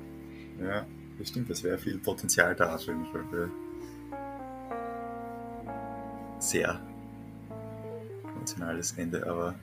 [0.60, 0.86] Ja,
[1.18, 3.50] das stimmt, das wäre viel Potenzial da auf jeden Fall für
[6.38, 6.80] sehr
[8.34, 9.54] emotionales Ende, aber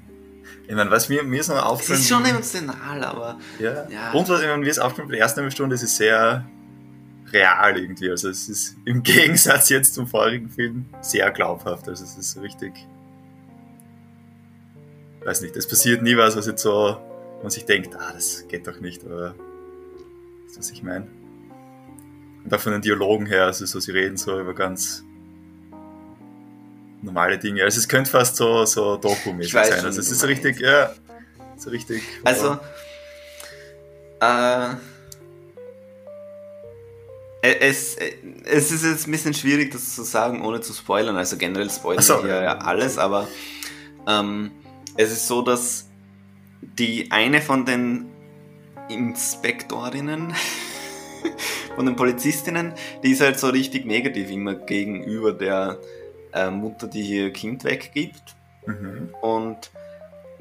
[0.68, 2.00] ich meine, was mir, mir ist noch aufgefallen.
[2.00, 3.40] Es ist schon emotional, aber.
[3.60, 3.88] Ja.
[3.90, 4.12] ja.
[4.12, 6.46] Und was mir ist aufgefallen bei der ersten Stunde, es ist sehr
[7.32, 8.10] real irgendwie.
[8.10, 11.88] Also es ist im Gegensatz jetzt zum vorigen Film sehr glaubhaft.
[11.90, 12.74] Also es ist richtig.
[15.26, 16.98] Weiß nicht, es passiert nie was, was jetzt so,
[17.42, 19.36] man sich denkt, ah, das geht doch nicht, aber
[20.48, 21.08] ist, was ich meine.
[22.44, 25.06] Und auch von den Dialogen her, also so, sie reden so über ganz
[27.04, 27.64] normale Dinge.
[27.64, 29.86] Also es könnte fast so, so Doku-mäßig sein.
[29.86, 30.92] Also es ist so richtig, ja,
[31.58, 32.02] so richtig.
[32.24, 32.58] Also,
[34.22, 34.70] äh,
[37.42, 37.98] es,
[38.46, 41.18] es ist jetzt ein bisschen schwierig, das zu sagen, ohne zu spoilern.
[41.18, 42.24] Also generell spoilern so.
[42.24, 43.28] wir ja alles, aber
[44.08, 44.52] ähm,
[44.96, 45.90] es ist so, dass
[46.62, 48.06] die eine von den
[48.88, 50.34] Inspektorinnen,
[51.76, 55.80] von den Polizistinnen, die ist halt so richtig negativ immer gegenüber der
[56.34, 58.36] äh, Mutter, die ihr Kind weggibt.
[58.66, 59.14] Mhm.
[59.22, 59.72] Und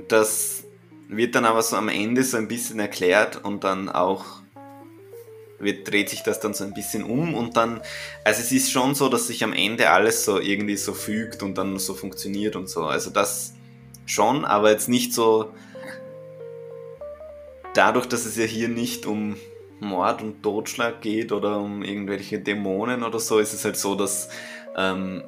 [0.09, 0.65] das
[1.09, 4.25] wird dann aber so am Ende so ein bisschen erklärt und dann auch
[5.59, 7.81] wird, dreht sich das dann so ein bisschen um und dann,
[8.25, 11.57] also es ist schon so, dass sich am Ende alles so irgendwie so fügt und
[11.57, 12.85] dann so funktioniert und so.
[12.85, 13.55] Also das
[14.05, 15.53] schon, aber jetzt nicht so
[17.75, 19.37] dadurch, dass es ja hier nicht um
[19.81, 24.29] Mord und Totschlag geht oder um irgendwelche Dämonen oder so, ist es halt so, dass
[24.77, 25.23] ähm,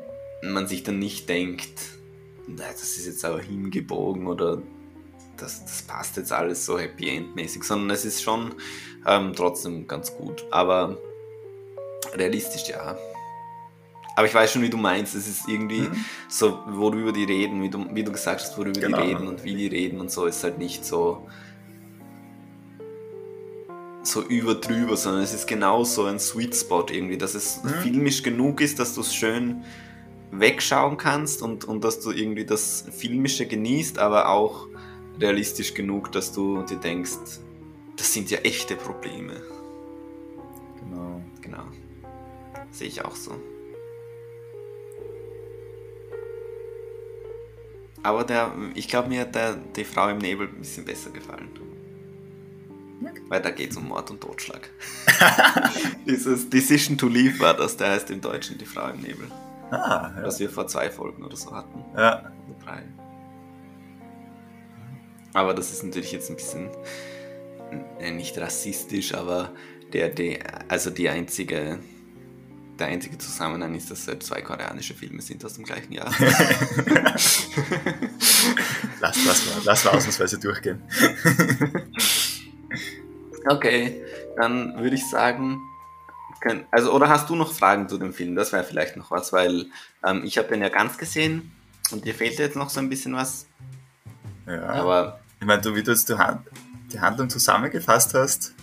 [0.52, 1.72] man sich dann nicht denkt,
[2.46, 4.62] na, das ist jetzt aber hingebogen oder
[5.36, 8.54] das, das passt jetzt alles so Happy End-mäßig, sondern es ist schon
[9.06, 10.44] ähm, trotzdem ganz gut.
[10.50, 10.98] Aber
[12.14, 12.96] realistisch ja.
[14.16, 15.14] Aber ich weiß schon, wie du meinst.
[15.16, 16.04] Es ist irgendwie Mhm.
[16.28, 19.00] so, worüber die reden, wie du, wie du gesagt hast, worüber Genau.
[19.02, 21.26] die reden und wie die reden und so, ist halt nicht so
[24.06, 27.68] so überdrüber, sondern es ist genau so ein Sweet Spot irgendwie, dass es Mhm.
[27.82, 29.64] filmisch genug ist, dass du es schön
[30.40, 34.68] wegschauen kannst und, und dass du irgendwie das Filmische genießt, aber auch
[35.20, 37.40] realistisch genug, dass du dir denkst,
[37.96, 39.40] das sind ja echte Probleme.
[40.80, 41.22] Genau.
[41.40, 41.64] Genau.
[42.70, 43.32] Sehe ich auch so.
[48.02, 51.48] Aber der, ich glaube, mir hat der, die Frau im Nebel ein bisschen besser gefallen.
[53.28, 54.70] Weil da geht es um Mord und Totschlag.
[56.06, 59.30] Dieses Decision to Leave war das, der heißt im Deutschen die Frau im Nebel.
[59.70, 60.22] Ah, ja.
[60.22, 61.84] Was wir vor zwei Folgen oder so hatten.
[61.96, 62.20] ja.
[62.20, 62.82] Oder drei.
[65.32, 66.70] Aber das ist natürlich jetzt ein bisschen
[67.98, 69.50] äh, nicht rassistisch, aber
[69.92, 71.80] der, die, also die einzige,
[72.78, 76.12] der einzige Zusammenhang ist, dass halt zwei koreanische Filme sind aus dem gleichen Jahr.
[79.00, 80.82] Lass, lass, mal, lass mal ausnahmsweise durchgehen.
[83.46, 84.02] okay,
[84.36, 85.60] dann würde ich sagen,
[86.44, 88.36] können- also oder hast du noch Fragen zu dem Film?
[88.36, 89.66] Das wäre vielleicht noch was, weil
[90.06, 91.50] ähm, ich habe den ja ganz gesehen
[91.90, 93.46] und dir fehlt jetzt noch so ein bisschen was.
[94.46, 94.62] Ja.
[94.68, 96.46] Aber Ich meine, du, wie du jetzt die, Hand,
[96.92, 98.54] die Handlung zusammengefasst hast,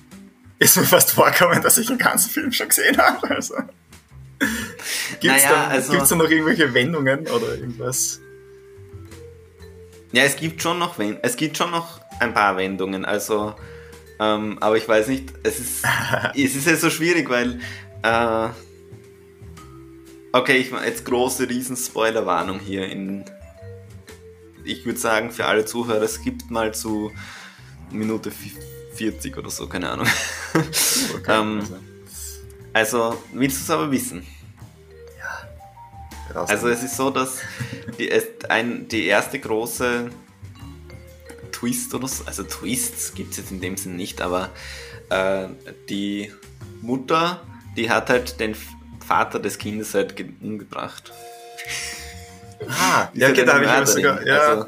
[0.60, 3.30] ist mir fast vorkommen, dass ich den ganzen Film schon gesehen habe.
[3.30, 3.56] Also.
[5.20, 8.20] Gibt es Naja, da, also- da noch irgendwelche Wendungen oder irgendwas?
[10.14, 13.56] Ja, es gibt schon noch es gibt schon noch ein paar Wendungen, also
[14.22, 15.84] ähm, aber ich weiß nicht, es ist
[16.36, 17.60] es ist ja so schwierig, weil
[18.04, 18.50] äh,
[20.32, 23.26] okay, ich mach jetzt große riesen Spoilerwarnung hier in
[24.64, 27.12] ich würde sagen für alle Zuhörer, es gibt mal zu
[27.90, 28.62] Minute vi-
[28.96, 30.08] 40 oder so, keine Ahnung.
[30.54, 31.60] Okay, Ähm,
[32.74, 34.26] also, Also, willst du es aber wissen?
[36.34, 37.40] raus Also es ist so, dass
[37.98, 40.10] die, es, ein, die erste große
[41.52, 44.50] Twist oder so, also Twists gibt es jetzt in dem Sinn nicht, aber
[45.10, 45.48] äh,
[45.90, 46.32] die
[46.82, 47.42] Mutter,
[47.78, 48.56] die hat halt den
[49.06, 51.12] Vater des Kindes halt ge- umgebracht.
[52.68, 54.26] ah, ja, okay, da habe ich sogar.
[54.26, 54.40] Ja.
[54.40, 54.66] Also,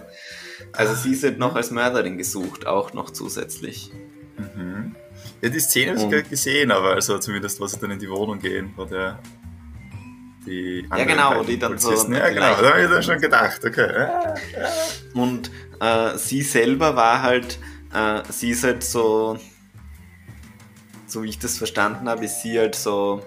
[0.74, 3.92] also sie ist halt noch als Mörderin gesucht, auch noch zusätzlich.
[4.56, 4.96] Mhm.
[5.42, 8.10] ja, die Szene habe ich sogar gesehen, aber also zumindest, wo sie dann in die
[8.10, 9.20] Wohnung gehen, wo der.
[10.46, 13.64] Die anderen genau, die dann so Polizisten- Ja, genau, da habe ich dann schon gedacht,
[13.64, 13.88] okay.
[13.94, 14.36] Ja,
[15.14, 17.60] Und äh, sie selber war halt,
[17.94, 19.38] äh, sie ist halt so,
[21.08, 23.24] so wie ich das verstanden habe, ist sie halt so,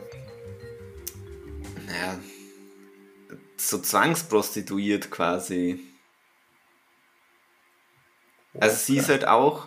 [1.87, 2.19] naja,
[3.57, 5.81] so zwangsprostituiert quasi.
[8.59, 9.67] Also sie ist halt auch,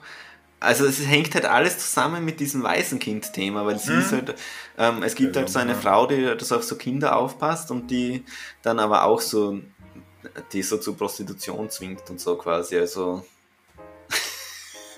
[0.60, 4.00] also es hängt halt alles zusammen mit diesem Waisenkind-Thema, weil sie Mhm.
[4.00, 4.36] ist halt,
[4.78, 5.76] ähm, es gibt halt so eine.
[5.76, 8.26] Frau, die das auf so Kinder aufpasst und die
[8.64, 9.60] dann aber auch so,
[10.52, 13.26] die so zur Prostitution zwingt und so quasi, also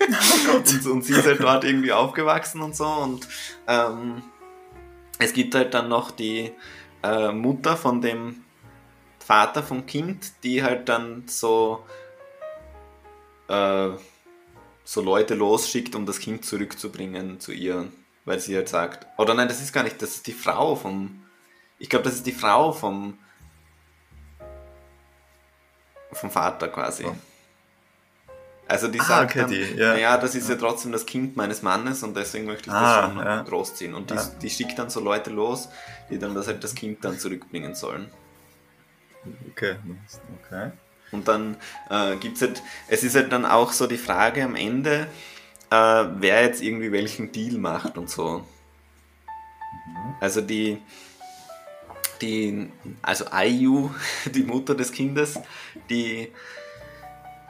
[0.50, 3.28] Oh und, und sie ist halt dort irgendwie aufgewachsen und so und
[3.68, 4.22] ähm,
[5.18, 6.52] es gibt halt dann noch die
[7.02, 8.42] äh, Mutter von dem
[9.20, 11.84] Vater vom Kind, die halt dann so
[13.48, 13.90] äh,
[14.84, 17.88] so Leute losschickt, um das Kind zurückzubringen zu ihr,
[18.24, 21.22] weil sie halt sagt, oder nein, das ist gar nicht, das ist die Frau vom,
[21.78, 23.18] ich glaube, das ist die Frau vom
[26.12, 27.04] vom Vater quasi.
[27.06, 27.14] Oh.
[28.68, 29.92] Also die Ah, sagt okay, dann, die, ja.
[29.94, 33.10] naja, das ist ja trotzdem das Kind meines Mannes und deswegen möchte ich Ah, das
[33.14, 33.42] schon ja.
[33.42, 33.94] großziehen.
[33.94, 34.24] Und die, Ja.
[34.40, 35.68] die schickt dann so Leute los,
[36.10, 38.08] die dann das halt das Kind dann zurückbringen sollen.
[39.50, 39.76] Okay,
[40.46, 40.70] okay.
[41.10, 41.56] Und dann
[41.90, 45.06] äh, gibt es halt, es ist halt dann auch so die Frage am Ende,
[45.70, 48.46] äh, wer jetzt irgendwie welchen Deal macht und so.
[50.20, 50.80] Also die,
[52.22, 52.68] die,
[53.02, 53.90] also IU,
[54.34, 55.38] die Mutter des Kindes,
[55.90, 56.32] die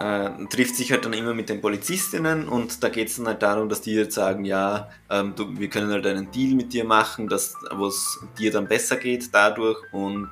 [0.00, 3.42] äh, trifft sich halt dann immer mit den Polizistinnen und da geht es dann halt
[3.42, 6.84] darum, dass die jetzt sagen, ja, ähm, du, wir können halt einen Deal mit dir
[6.84, 10.28] machen, wo es dir dann besser geht dadurch und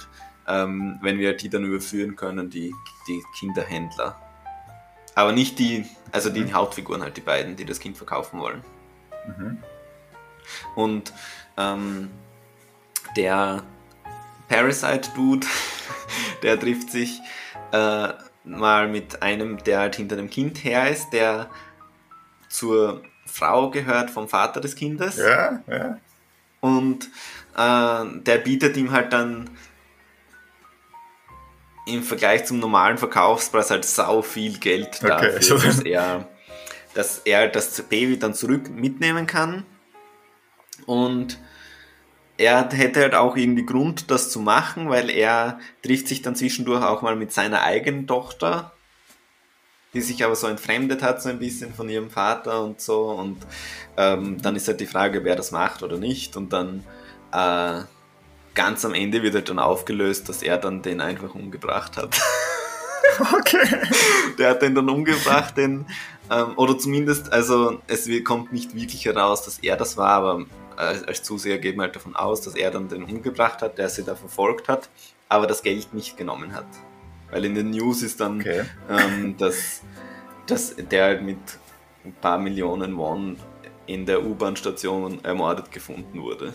[0.49, 2.75] ähm, wenn wir die dann überführen können, die,
[3.07, 4.21] die Kinderhändler.
[5.15, 6.55] Aber nicht die, also die mhm.
[6.55, 8.65] Hauptfiguren halt, die beiden, die das Kind verkaufen wollen.
[9.29, 9.59] Mhm.
[10.75, 11.13] Und
[11.57, 12.11] ähm,
[13.17, 13.63] der
[14.51, 15.47] Parasite-Dude,
[16.43, 17.21] der trifft sich
[17.73, 18.09] äh,
[18.45, 21.49] mal mit einem, der halt hinter dem Kind her ist, der
[22.49, 25.17] zur Frau gehört vom Vater des Kindes.
[25.17, 25.99] Ja, ja.
[26.61, 27.05] Und
[27.57, 29.49] äh, der bietet ihm halt dann
[31.87, 35.67] im Vergleich zum normalen Verkaufspreis halt sau viel Geld dafür, okay.
[35.67, 36.29] dass, er,
[36.95, 39.65] dass er das Baby dann zurück mitnehmen kann.
[40.87, 41.39] Und
[42.41, 46.83] er hätte halt auch irgendwie Grund, das zu machen, weil er trifft sich dann zwischendurch
[46.83, 48.73] auch mal mit seiner eigenen Tochter,
[49.93, 53.11] die sich aber so entfremdet hat, so ein bisschen von ihrem Vater und so.
[53.11, 53.37] Und
[53.99, 56.35] ähm, dann ist halt die Frage, wer das macht oder nicht.
[56.35, 56.83] Und dann
[57.31, 57.83] äh,
[58.55, 62.19] ganz am Ende wird halt dann aufgelöst, dass er dann den einfach umgebracht hat.
[63.35, 63.69] Okay.
[64.39, 65.85] Der hat den dann umgebracht, den,
[66.31, 70.47] ähm, oder zumindest, also es kommt nicht wirklich heraus, dass er das war, aber
[70.81, 73.89] als, als Zuseher geht man halt davon aus, dass er dann den umgebracht hat, der
[73.89, 74.89] sie da verfolgt hat,
[75.29, 76.67] aber das Geld nicht genommen hat.
[77.31, 78.65] Weil in den News ist dann, okay.
[78.89, 79.83] ähm, dass,
[80.47, 81.39] dass der halt mit
[82.05, 83.37] ein paar Millionen Won
[83.87, 86.53] in der U-Bahn-Station ermordet gefunden wurde.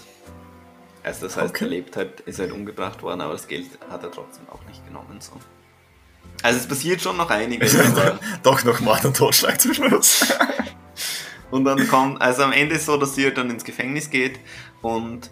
[1.04, 1.66] Also das heißt, okay.
[1.66, 4.86] er lebt halt, ist halt umgebracht worden, aber das Geld hat er trotzdem auch nicht
[4.86, 5.20] genommen.
[5.20, 5.34] So.
[6.42, 7.78] Also es passiert schon noch einiges.
[8.44, 10.34] Doch noch Mord und Totschlag zum Schluss.
[11.52, 14.40] Und dann kommt, also am Ende ist so, dass sie halt dann ins Gefängnis geht
[14.82, 15.30] und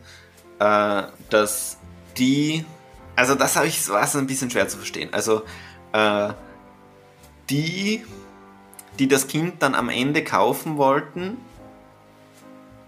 [0.59, 1.77] äh, dass
[2.17, 2.65] die,
[3.15, 5.09] also das habe ich, war so ein bisschen schwer zu verstehen.
[5.13, 5.43] Also
[5.91, 6.29] äh,
[7.49, 8.03] die,
[8.99, 11.37] die das Kind dann am Ende kaufen wollten,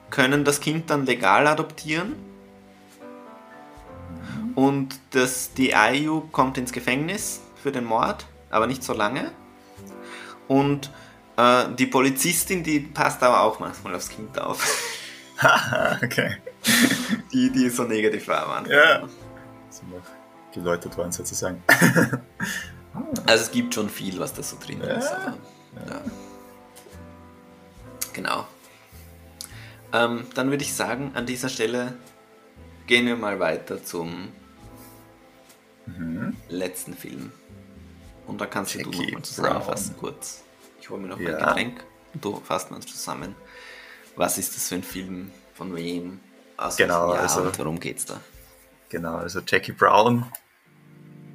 [0.09, 2.15] können das Kind dann legal adoptieren.
[4.55, 9.32] Und das, die IU kommt ins Gefängnis für den Mord, aber nicht so lange.
[10.47, 10.91] Und
[11.38, 14.64] äh, die Polizistin, die passt aber auch manchmal aufs Kind auf.
[16.04, 16.38] okay.
[17.32, 18.66] Die, die so negativ waren.
[18.68, 19.08] Ja.
[19.70, 20.02] Sind noch
[20.52, 21.62] geläutert worden sozusagen.
[23.28, 24.94] also es gibt schon viel, was da so drin ja.
[24.96, 25.12] ist.
[25.12, 25.38] Aber,
[25.88, 26.02] ja.
[28.14, 28.48] Genau.
[29.94, 31.94] Ähm, dann würde ich sagen, an dieser Stelle
[32.88, 34.30] gehen wir mal weiter zum
[35.86, 36.36] mhm.
[36.48, 37.32] letzten Film.
[38.26, 40.14] Und da kannst Jackie du nochmal zusammenfassen Brown.
[40.14, 40.45] kurz.
[40.86, 41.30] Ich hole mir noch ja.
[41.30, 41.84] ein Getränk
[42.14, 43.34] und du fasst mal zusammen.
[44.16, 45.32] Was ist das für ein Film?
[45.56, 46.20] Von wem?
[46.58, 48.22] Aus genau, Jahr also, und worum geht's da?
[48.90, 50.26] Genau, also Jackie Brown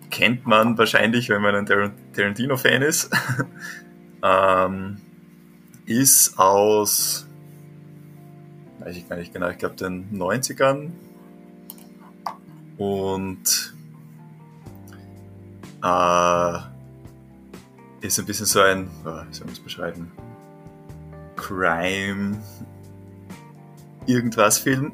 [0.09, 3.11] kennt man wahrscheinlich, wenn man ein Tarantino-Fan ist.
[4.23, 5.01] ähm,
[5.85, 7.27] ist aus,
[8.79, 10.93] weiß ich gar nicht genau, ich glaube den 90ern.
[12.79, 13.75] Und
[15.83, 16.80] äh,
[18.01, 20.13] ist ein bisschen so ein, oh, wie soll man es beschreiben?
[21.37, 22.43] Crime,
[24.07, 24.93] irgendwas Film.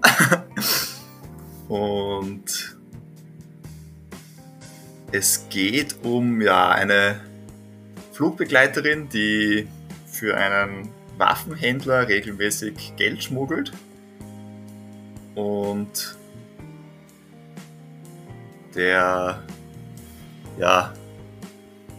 [1.69, 2.77] Und
[5.13, 7.21] es geht um ja eine
[8.13, 9.69] Flugbegleiterin, die
[10.07, 10.89] für einen
[11.19, 13.73] Waffenhändler regelmäßig Geld schmuggelt.
[15.35, 16.17] Und
[18.75, 19.43] der
[20.59, 20.93] ja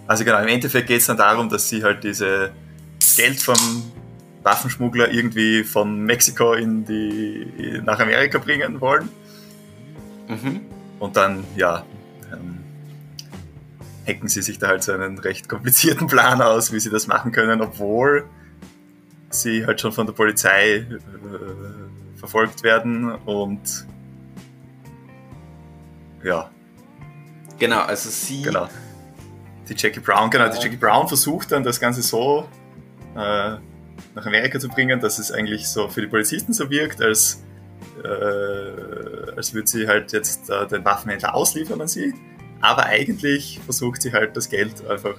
[0.08, 2.52] also genau, im Endeffekt geht es dann darum, dass sie halt diese
[3.18, 3.58] Geld vom
[4.44, 9.10] Waffenschmuggler irgendwie von Mexiko in die, nach Amerika bringen wollen.
[10.30, 10.62] Mhm.
[11.00, 11.86] Und dann, ja,
[12.32, 12.60] ähm,
[14.08, 17.34] hacken sie sich da halt so einen recht komplizierten Plan aus, wie sie das machen
[17.34, 18.26] können, obwohl
[19.30, 20.88] sie halt schon von der Polizei äh,
[22.16, 23.86] verfolgt werden und
[26.24, 26.50] ja.
[27.60, 28.70] Genau, also sie genau
[29.70, 32.48] die Jackie Brown, genau, die Jackie Brown versucht dann das Ganze so
[33.16, 33.58] äh,
[34.16, 37.44] nach Amerika zu bringen, dass es eigentlich so für die Polizisten so wirkt, als,
[38.04, 38.08] äh,
[39.36, 42.14] als würde sie halt jetzt äh, den Waffenhändler ausliefern an sie.
[42.62, 45.16] Aber eigentlich versucht sie halt das Geld einfach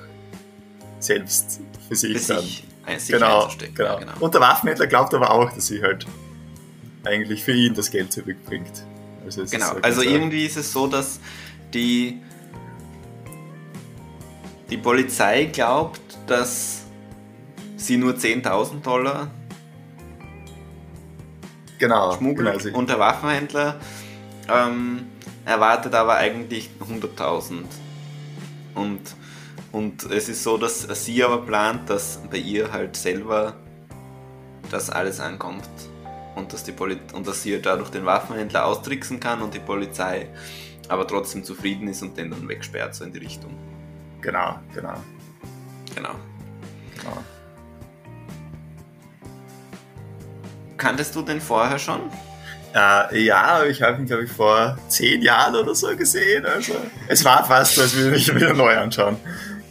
[0.99, 2.43] selbst für sich für dann.
[2.43, 2.65] Sich,
[3.09, 3.85] genau, genau.
[3.85, 4.13] Ja, genau.
[4.21, 6.07] Und der Waffenhändler glaubt aber auch, dass sie halt
[7.05, 8.85] eigentlich für ihn das Geld zurückbringt.
[9.25, 11.21] Also genau, also irgendwie ist es so, dass
[11.75, 12.21] die
[14.71, 16.85] die Polizei glaubt, dass
[17.77, 19.31] sie nur 10.000 Dollar
[21.79, 22.79] genau, schmuggelt genau.
[22.79, 23.77] und der Waffenhändler
[24.49, 25.07] ähm,
[25.45, 27.65] erwartet aber eigentlich 100.000.
[28.75, 29.01] Und
[29.73, 33.55] Und es ist so, dass sie aber plant, dass bei ihr halt selber
[34.71, 35.69] das alles ankommt.
[36.37, 39.59] Und dass, die Poli und dass sie halt dadurch den Waffenhändler austricksen kann und die
[39.59, 40.29] Polizei
[40.89, 43.51] aber trotzdem zufrieden ist und den dann wegsperrt, so in die Richtung.
[44.29, 44.93] Genau, genau.
[45.95, 46.15] Genau.
[47.01, 47.25] genau.
[50.77, 52.01] Kanntest du den vorher schon?
[52.75, 56.45] Äh, ja, ich habe ihn, glaube ich, vor zehn Jahren oder so gesehen.
[56.45, 56.75] Also,
[57.07, 59.17] es war fast so, als würde ich ihn wieder neu anschauen.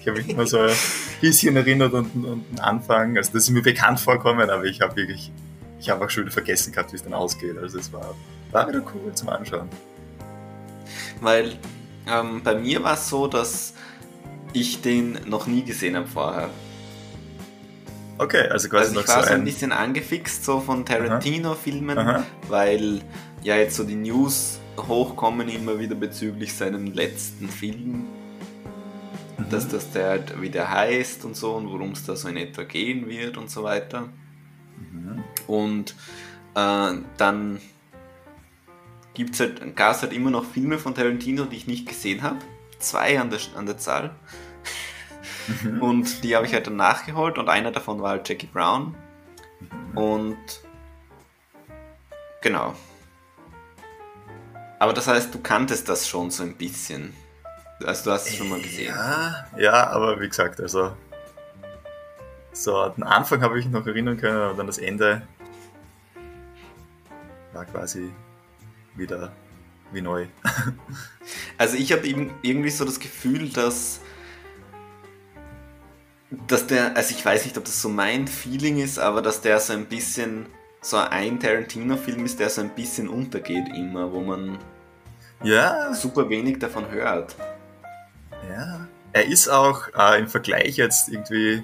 [0.02, 0.74] Ich habe mich immer so ein
[1.22, 3.16] bisschen erinnert und, und einen Anfang.
[3.16, 5.32] Also, das ist mir bekannt vorkommen, aber ich habe wirklich,
[5.80, 7.60] ich habe auch schon wieder vergessen gehabt, wie es dann ausgeht.
[7.60, 8.16] Also, es war,
[8.52, 9.70] war wieder cool zum Anschauen.
[11.22, 11.60] Weil
[12.08, 13.76] ähm, bei mir war es so, dass
[14.62, 16.50] ich den noch nie gesehen habe vorher.
[18.20, 19.46] Okay, also quasi Also noch ich war so ein ein.
[19.46, 23.02] bisschen angefixt so von Tarantino-Filmen, weil
[23.44, 28.06] ja jetzt so die News hochkommen immer wieder bezüglich seinem letzten Film,
[29.38, 29.50] Mhm.
[29.52, 32.64] dass das der halt wieder heißt und so und worum es da so in etwa
[32.64, 34.10] gehen wird und so weiter.
[34.92, 35.24] Mhm.
[35.46, 35.96] Und
[36.56, 37.60] äh, dann
[39.14, 42.38] gibt's halt, gab es halt immer noch Filme von Tarantino, die ich nicht gesehen habe.
[42.80, 44.16] Zwei an der, an der Zahl.
[45.48, 45.82] Mhm.
[45.82, 48.96] Und die habe ich halt dann nachgeholt und einer davon war halt Jackie Brown.
[49.60, 49.98] Mhm.
[49.98, 50.38] Und
[52.42, 52.76] genau.
[54.80, 57.14] Aber das heißt, du kanntest das schon so ein bisschen.
[57.84, 58.94] Also du hast es schon mal gesehen.
[58.94, 60.96] Ja, ja, aber wie gesagt, also
[62.52, 65.22] so den Anfang habe ich noch erinnern können, aber dann das Ende
[67.54, 68.12] war quasi
[68.96, 69.32] wieder
[69.92, 70.28] wie neu.
[71.58, 74.00] Also ich habe eben irgendwie so das Gefühl, dass
[76.30, 79.60] dass der, also ich weiß nicht, ob das so mein Feeling ist, aber dass der
[79.60, 80.48] so ein bisschen
[80.82, 84.58] so ein Tarantino-Film ist, der so ein bisschen untergeht immer, wo man
[85.44, 87.36] Ja, super wenig davon hört.
[88.50, 88.88] ja.
[89.14, 91.64] Er ist auch äh, im Vergleich jetzt irgendwie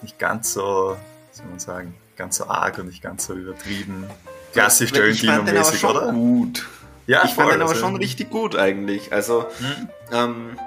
[0.00, 0.96] nicht ganz so,
[1.32, 4.06] soll man sagen, ganz so arg und nicht ganz so übertrieben.
[4.52, 6.12] Klassisch fand Tarantino-mäßig, oder?
[6.12, 6.66] gut.
[7.06, 9.12] Ja, ich fand voll, den aber also- schon richtig gut eigentlich.
[9.12, 9.88] Also Hm?
[10.12, 10.58] Ähm,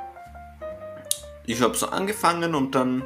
[1.48, 3.04] ich habe so angefangen und dann,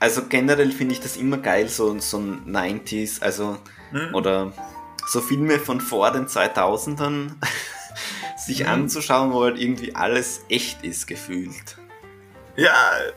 [0.00, 3.58] also generell finde ich das immer geil, so, so ein 90s, also,
[3.90, 4.14] Hm?
[4.14, 4.52] oder
[5.08, 7.32] so Filme von vor den 2000ern
[8.36, 8.68] sich Mhm.
[8.68, 11.76] anzuschauen, wo halt irgendwie alles echt ist, gefühlt.
[12.56, 12.72] Ja,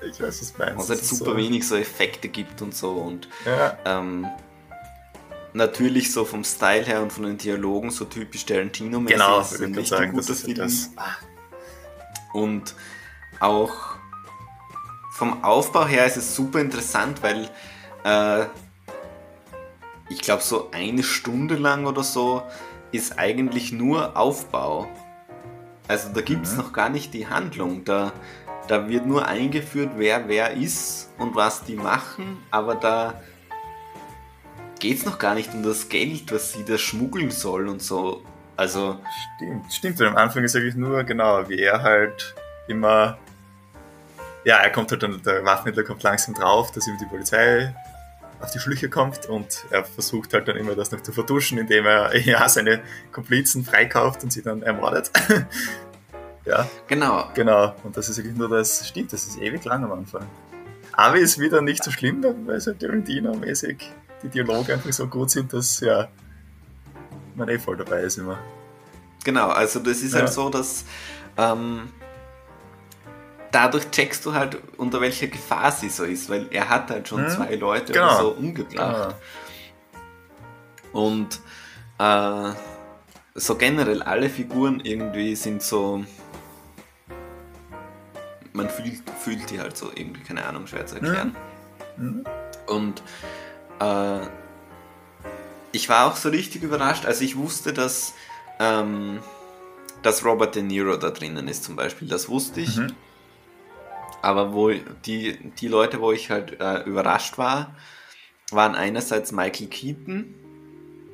[0.08, 0.78] ich weiß, was du meinst.
[0.78, 4.28] Wo es halt super so- wenig so Effekte gibt und so und Ja, ähm,
[5.54, 9.08] natürlich so vom Style her und von den Dialogen so typisch Tarantino-mäßig.
[9.14, 10.58] genau, ist ich ein würde sagen, das ist Film.
[10.58, 10.92] das.
[12.34, 12.76] Und
[13.40, 13.96] auch
[15.12, 17.50] vom Aufbau her ist es super interessant, weil
[18.04, 18.46] äh,
[20.10, 22.42] ich glaube, so eine Stunde lang oder so
[22.92, 24.88] ist eigentlich nur Aufbau.
[25.88, 26.58] Also da gibt es Mhm.
[26.60, 27.84] noch gar nicht die Handlung.
[27.84, 28.12] Da,
[28.68, 33.22] da wird nur eingeführt, wer wer ist und was die machen, aber da
[34.80, 38.24] geht es noch gar nicht um das Geld, was sie da schmuggeln soll und so.
[38.56, 39.00] Also,
[39.38, 40.00] Stimmt, stimmt.
[40.00, 42.36] Weil am Anfang ist eigentlich nur, genau, wie er halt
[42.68, 43.18] immer.
[44.46, 47.74] Ja, er kommt halt dann, der Waffenhändler kommt langsam drauf, dass ihm die Polizei
[48.42, 51.86] auf die Schliche kommt und er versucht halt dann immer das noch zu vertuschen, indem
[51.86, 52.82] er ja seine
[53.12, 55.12] Komplizen freikauft und sie dann ermordet.
[56.46, 57.30] ja, genau.
[57.34, 57.76] genau.
[57.84, 60.26] Und das ist eigentlich nur das, stimmt, das ist ewig lang am Anfang.
[60.94, 63.78] Aber ist wieder nicht so schlimm, weil es halt Tarantino-mäßig
[64.24, 66.08] die Dialoge einfach so gut sind, dass ja
[67.36, 68.38] man eh voll dabei ist immer.
[69.24, 70.20] Genau, also das ist Ja.
[70.22, 70.84] halt so, dass
[71.38, 71.90] ähm,
[73.52, 77.24] dadurch checkst du halt, unter welcher Gefahr sie so ist, weil er hat halt schon
[77.24, 77.30] Mhm.
[77.30, 78.20] zwei Leute Genau.
[78.22, 79.16] so umgebracht.
[80.94, 81.40] Und
[82.00, 82.52] äh,
[83.36, 86.04] so generell alle Figuren irgendwie sind so.
[88.54, 91.36] Man fühlt, fühlt die halt so irgendwie, keine Ahnung, schwer zu erklären.
[91.98, 92.26] Mhm.
[92.68, 93.04] Und
[93.80, 94.20] äh,
[95.72, 98.14] ich war auch so richtig überrascht, also ich wusste, dass,
[98.60, 99.20] ähm,
[100.02, 102.76] dass Robert De Niro da drinnen ist zum Beispiel, das wusste ich.
[102.78, 102.94] Mhm.
[104.22, 104.72] Aber wo
[105.06, 107.76] die, die Leute, wo ich halt äh, überrascht war,
[108.52, 110.36] waren einerseits Michael Keaton.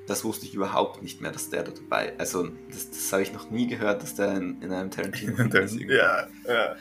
[0.08, 3.34] Das wusste ich überhaupt nicht mehr, dass der da dabei Also, das, das habe ich
[3.34, 5.80] noch nie gehört, dass der in, in einem Tarantino-Film ist.
[5.80, 6.76] ja, ja.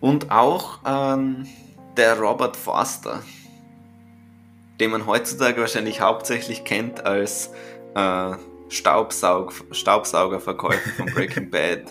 [0.00, 1.46] Und auch ähm,
[1.96, 3.22] der Robert Forster,
[4.78, 7.50] den man heutzutage wahrscheinlich hauptsächlich kennt als
[7.94, 8.34] äh,
[8.68, 11.84] Staubsaug, Staubsaugerverkäufer von Breaking Bad.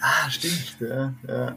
[0.00, 1.56] Ah, stimmt, ja, ja.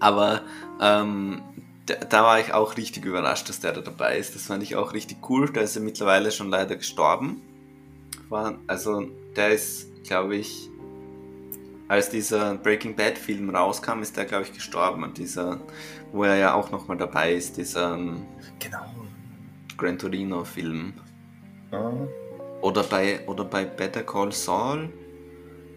[0.00, 0.42] Aber
[0.80, 1.42] ähm,
[1.86, 4.34] da, da war ich auch richtig überrascht, dass der da dabei ist.
[4.34, 5.50] Das fand ich auch richtig cool.
[5.50, 7.40] Der ist ja mittlerweile schon leider gestorben.
[8.28, 9.02] War, also
[9.36, 10.68] der ist, glaube ich,
[11.88, 15.04] als dieser Breaking Bad Film rauskam, ist der, glaube ich, gestorben.
[15.04, 15.60] Und dieser,
[16.12, 18.26] wo er ja auch nochmal dabei ist, dieser ähm,
[18.58, 18.78] Genau.
[19.76, 20.94] Gran Torino Film.
[21.70, 21.92] Ah,
[22.62, 24.88] Oder bei, oder bei Better Call Saul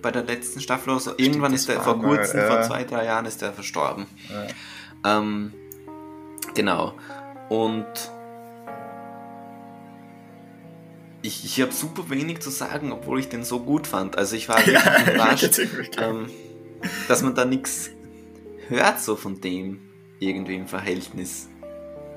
[0.01, 1.11] bei der letzten Staffel oder so.
[1.17, 2.47] Irgendwann das ist er, war vor kurzem, ja.
[2.47, 4.05] vor zwei, drei Jahren ist er verstorben.
[4.29, 5.19] ja.
[5.19, 5.53] Ähm,
[6.55, 6.93] genau.
[7.49, 7.85] Und
[11.21, 14.17] ich, ich habe super wenig zu sagen, obwohl ich den so gut fand.
[14.17, 15.59] Also ich war wirklich Ja, überrascht,
[15.97, 16.29] ähm,
[17.07, 17.89] dass man da nichts
[18.67, 19.79] hört so von dem
[20.19, 21.47] irgendwie im Verhältnis.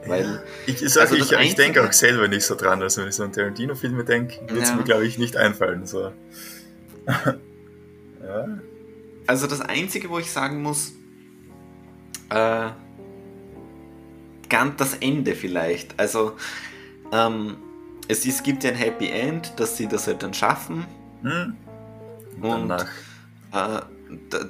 [0.06, 2.82] Weil, Ich, ich, Also ich, ich denke auch selber nicht so dran.
[2.82, 4.76] Also wenn ich so an Tarantino-Filme denke, wird es Ja.
[4.76, 5.86] mir, glaube ich, nicht einfallen.
[5.86, 6.12] So.
[8.38, 8.58] ja.
[9.26, 10.92] also das Einzige, wo ich sagen muss,
[12.30, 12.70] äh,
[14.48, 15.98] ganz das Ende vielleicht.
[15.98, 16.36] Also
[17.12, 17.56] ähm,
[18.08, 20.84] es, es gibt ja ein Happy End, dass sie das halt dann schaffen.
[21.22, 21.56] Hm?
[22.40, 22.86] Und Und-.
[23.52, 23.80] Äh,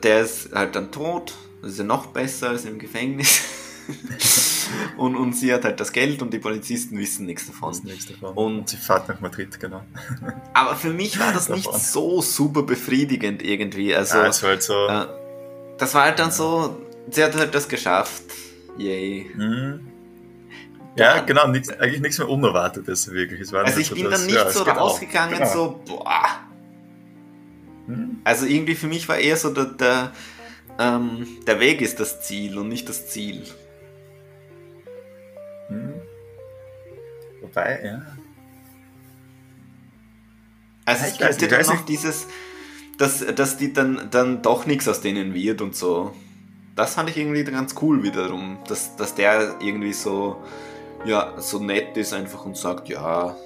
[0.02, 1.34] der ist halt dann tot.
[1.60, 3.42] Das ist ja noch besser als im Gefängnis.
[4.96, 7.74] und, und sie hat halt das Geld und die Polizisten wissen nichts davon.
[7.84, 8.30] Nächste davon.
[8.36, 9.82] Und- Und sie fährt nach Madrid, genau.
[10.54, 13.94] Aber für mich war das nicht so super befriedigend irgendwie.
[13.94, 14.86] Also, ah, es war halt so.
[14.88, 15.06] äh,
[15.78, 16.76] das war halt dann so,
[17.10, 18.22] sie hat halt das geschafft.
[18.78, 19.30] Yay.
[19.34, 19.80] hm.
[20.96, 23.40] Ja, Dann- genau, nix, eigentlich nichts mehr Unerwartetes wirklich.
[23.40, 25.52] Es war Also ich so bin das- dann nicht ja, so rausgegangen, Genau.
[25.52, 26.26] so, boah.
[27.86, 28.18] Hm?
[28.24, 30.12] Also irgendwie für mich war eher so, der, der,
[30.78, 33.42] ähm, der Weg ist das Ziel und nicht das Ziel.
[35.72, 35.94] Hm.
[37.40, 38.02] Wobei, ja.
[40.84, 42.26] Also ich gibt weiß dann noch dieses,
[42.98, 46.14] dass, dass die dann, dann doch nichts aus denen wird und so.
[46.74, 50.42] Das fand ich irgendwie ganz cool wiederum, dass, dass der irgendwie so,
[51.04, 53.36] ja, so nett ist einfach und sagt, ja.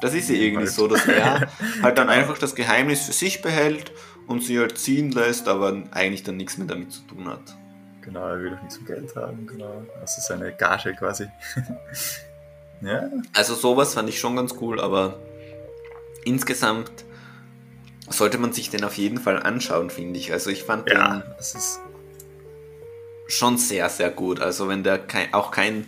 [0.00, 0.70] Das ist ja irgendwie Halt.
[0.74, 1.40] so, dass er
[1.82, 2.18] halt dann Genau.
[2.18, 3.92] einfach das Geheimnis für sich behält
[4.26, 7.56] und sie halt ziehen lässt, aber eigentlich dann nichts mehr damit zu tun hat.
[8.02, 9.84] Genau, er will auch nichts zum Geld haben, genau.
[10.00, 11.28] Also seine Gage quasi.
[12.80, 15.18] ja, Also sowas fand ich schon ganz cool, aber
[16.24, 16.90] insgesamt
[18.08, 20.32] sollte man sich den auf jeden Fall anschauen, finde ich.
[20.32, 21.80] Also ich fand ja, den das ist.
[23.28, 24.40] schon sehr, sehr gut.
[24.40, 25.86] Also wenn der kein, auch kein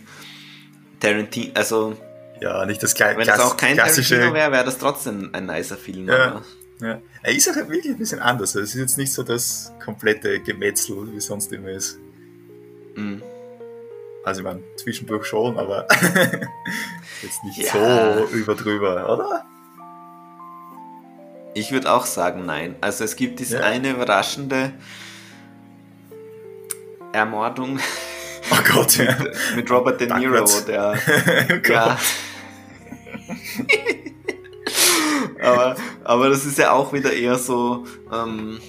[0.99, 1.97] Tarantino, also
[2.41, 4.15] Ja, nicht das Kle wenn Klass das auch kein klassische.
[4.15, 6.07] Tarantino wäre, wäre das trotzdem ein nicer Film.
[6.07, 6.41] Ja.
[6.81, 7.01] Ja.
[7.23, 8.53] Er ist auch wirklich ein bisschen anders.
[8.55, 11.97] Es ist jetzt nicht so das komplette Gemetzel, wie sonst immer ist.
[12.95, 13.21] Mm.
[14.23, 15.87] Also, ich meine, zwischendurch schon, aber
[17.21, 18.17] jetzt nicht Ja.
[18.17, 19.45] so überdrüber, oder?
[21.53, 22.75] Ich würde auch sagen, nein.
[22.81, 23.63] Also es gibt diese Ja.
[23.63, 24.73] eine überraschende
[27.13, 27.79] Ermordung
[28.51, 29.15] Oh Gott, ja.
[29.55, 30.97] mit Robert De Niro, wo der
[31.49, 31.71] oh.
[31.71, 31.97] Ja.
[35.41, 38.59] aber, aber das ist ja auch wieder eher so, ähm,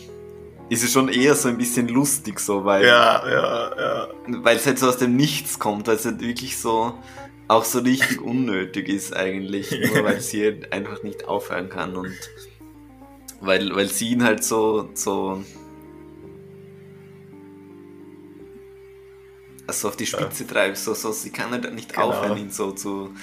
[0.68, 4.08] ist es schon eher so ein bisschen lustig so, weil Ja, ja, ja.
[4.42, 6.94] weil es halt so aus dem Nichts kommt, weil es halt wirklich so
[7.48, 12.12] auch so richtig unnötig ist eigentlich, nur weil sie halt einfach nicht aufhören kann und
[13.40, 15.44] weil, weil sie ihn halt so, so
[19.68, 22.08] also auf die Spitze treibt, so, so sie kann halt nicht Genau.
[22.10, 23.14] aufhören, ihn so zu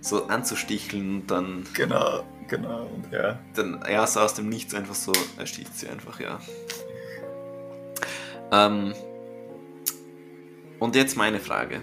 [0.00, 2.86] so anzusticheln und dann, Genau, genau.
[2.86, 3.38] Und ja.
[3.54, 6.40] dann ja, so aus dem Nichts einfach so ersticht sie einfach, ja.
[8.50, 8.94] Ähm,
[10.78, 11.80] und jetzt meine Frage.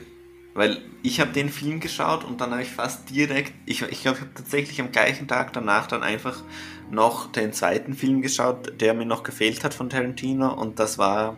[0.54, 4.18] Weil ich habe den Film geschaut und dann habe ich fast direkt, ich, ich glaube,
[4.18, 6.44] ich habe tatsächlich am gleichen Tag danach dann einfach
[6.90, 11.38] noch den zweiten Film geschaut, der mir noch gefehlt hat von Tarantino und das war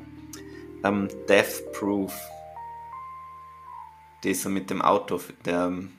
[0.84, 2.14] ähm, Death Proof.
[4.24, 5.66] Dieser mit dem Auto, der...
[5.66, 5.94] ähm,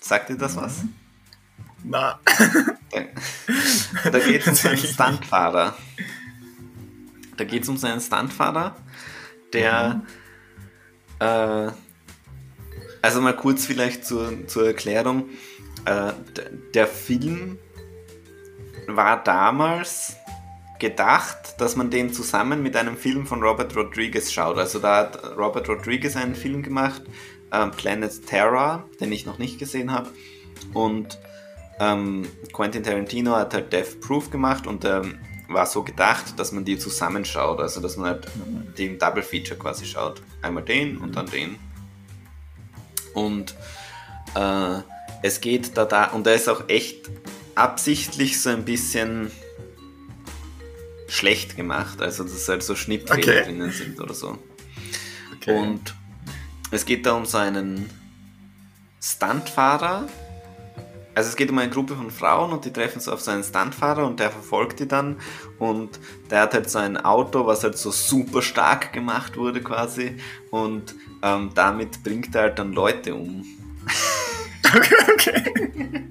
[0.00, 0.84] Sagt dir das was?
[1.88, 2.18] Na,
[4.04, 5.76] Da, geht es um seinen Stuntfahrer.
[7.36, 8.76] Da geht es um seinen Stuntfahrer,
[9.52, 10.02] der.
[11.20, 11.70] Äh,
[13.02, 15.28] also mal kurz vielleicht zur, zur Erklärung.
[15.84, 16.12] Äh,
[16.74, 17.58] der Film
[18.88, 20.16] war damals
[20.80, 24.58] gedacht, dass man den zusammen mit einem Film von Robert Rodriguez schaut.
[24.58, 27.02] Also da hat Robert Rodriguez einen Film gemacht,
[27.52, 30.10] ähm, Planet Terror, den ich noch nicht gesehen habe.
[30.74, 31.18] Und
[31.78, 35.18] ähm, Quentin Tarantino hat halt Death Proof gemacht und ähm,
[35.48, 38.26] war so gedacht, dass man die zusammenschaut, also dass man halt
[38.78, 40.20] den Double Feature quasi schaut.
[40.42, 41.56] Einmal den und dann den.
[43.14, 43.54] Und
[44.34, 44.80] äh,
[45.22, 47.10] es geht da da, und er ist auch echt
[47.54, 49.30] absichtlich so ein bisschen
[51.08, 53.44] schlecht gemacht, also dass halt so Schnittfehler Okay.
[53.44, 54.38] drinnen sind oder so.
[55.34, 55.56] okay.
[55.58, 55.94] Und
[56.70, 57.88] es geht da um so einen
[59.00, 60.08] Stuntfahrer,
[61.16, 63.42] also es geht um eine Gruppe von Frauen und die treffen so auf so einen
[63.42, 65.16] Stuntfahrer und der verfolgt die dann
[65.58, 65.98] und
[66.30, 70.18] der hat halt so ein Auto, was halt so super stark gemacht wurde quasi
[70.50, 73.44] und ähm, damit bringt er halt dann Leute um.
[74.74, 76.04] Okay, okay.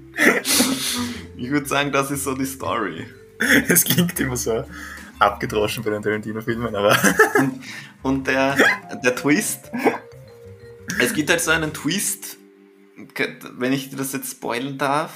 [1.36, 3.06] Ich würde sagen, das ist so die Story.
[3.68, 4.64] Es klingt immer so
[5.20, 6.98] abgedroschen bei den Tarantino-Filmen, aber.
[7.38, 7.62] Und,
[8.02, 8.56] und der,
[9.04, 9.72] der Twist,
[11.00, 12.35] es gibt halt so einen Twist,
[13.54, 15.12] wenn ich das jetzt spoilern darf.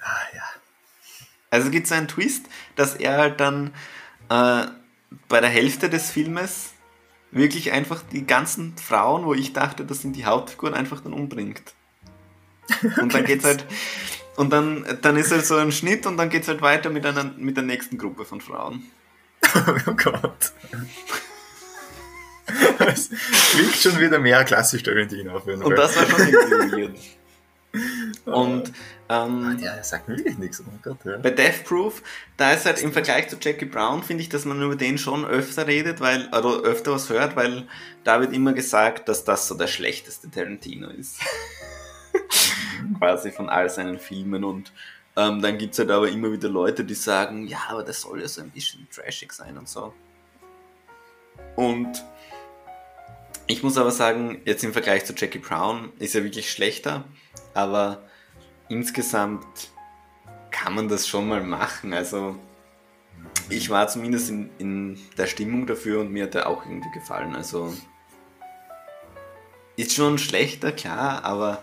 [0.00, 0.42] Ah, ja.
[1.50, 2.46] Also gibt es einen Twist,
[2.76, 3.74] dass er halt dann
[4.30, 4.66] äh,
[5.28, 6.72] bei der Hälfte des Filmes
[7.30, 11.74] wirklich einfach die ganzen Frauen, wo ich dachte, das sind die Hauptfiguren, einfach dann umbringt.
[13.00, 13.66] Und dann geht's halt.
[14.36, 17.24] Und dann, dann ist halt so ein Schnitt und dann geht's halt weiter mit, einer,
[17.36, 18.82] mit der nächsten Gruppe von Frauen.
[19.86, 20.52] Oh Gott.
[22.86, 23.10] Es
[23.52, 25.70] klingt schon wieder mehr klassisch Tarantino auf jeden Fall.
[25.70, 26.98] Und das war schon irgendwie weird.
[28.26, 28.72] Und
[29.12, 30.60] Ah, ähm, ja, er sagt mir wirklich nichts.
[30.60, 31.18] Oh mein Gott, ja.
[31.18, 32.02] bei Death Proof,
[32.38, 35.26] da ist halt im Vergleich zu Jackie Brown, finde ich, dass man über den schon
[35.26, 37.66] öfter redet, weil, oder öfter was hört, weil
[38.04, 41.18] da wird immer gesagt, dass das so der schlechteste Tarantino ist.
[42.98, 44.72] Quasi von all seinen Filmen und
[45.14, 48.22] ähm, dann gibt es halt aber immer wieder Leute, die sagen, ja, aber das soll
[48.22, 49.92] ja so ein bisschen trashig sein und so.
[51.56, 52.02] Und
[53.46, 57.04] ich muss aber sagen, jetzt im Vergleich zu Jackie Brown ist er wirklich schlechter,
[57.54, 58.02] aber
[58.68, 59.44] insgesamt
[60.50, 61.92] kann man das schon mal machen.
[61.92, 62.36] Also
[63.48, 67.34] ich war zumindest in, in der Stimmung dafür und mir hat er auch irgendwie gefallen.
[67.34, 67.72] Also
[69.76, 71.62] ist schon schlechter, klar, aber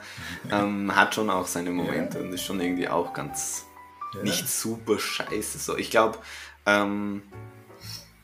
[0.52, 3.66] ähm, hat schon auch seine Momente und ist schon irgendwie auch ganz
[4.16, 4.24] Ja.
[4.24, 5.60] nicht super scheiße.
[5.60, 6.18] So, ich glaube,
[6.66, 7.22] ähm,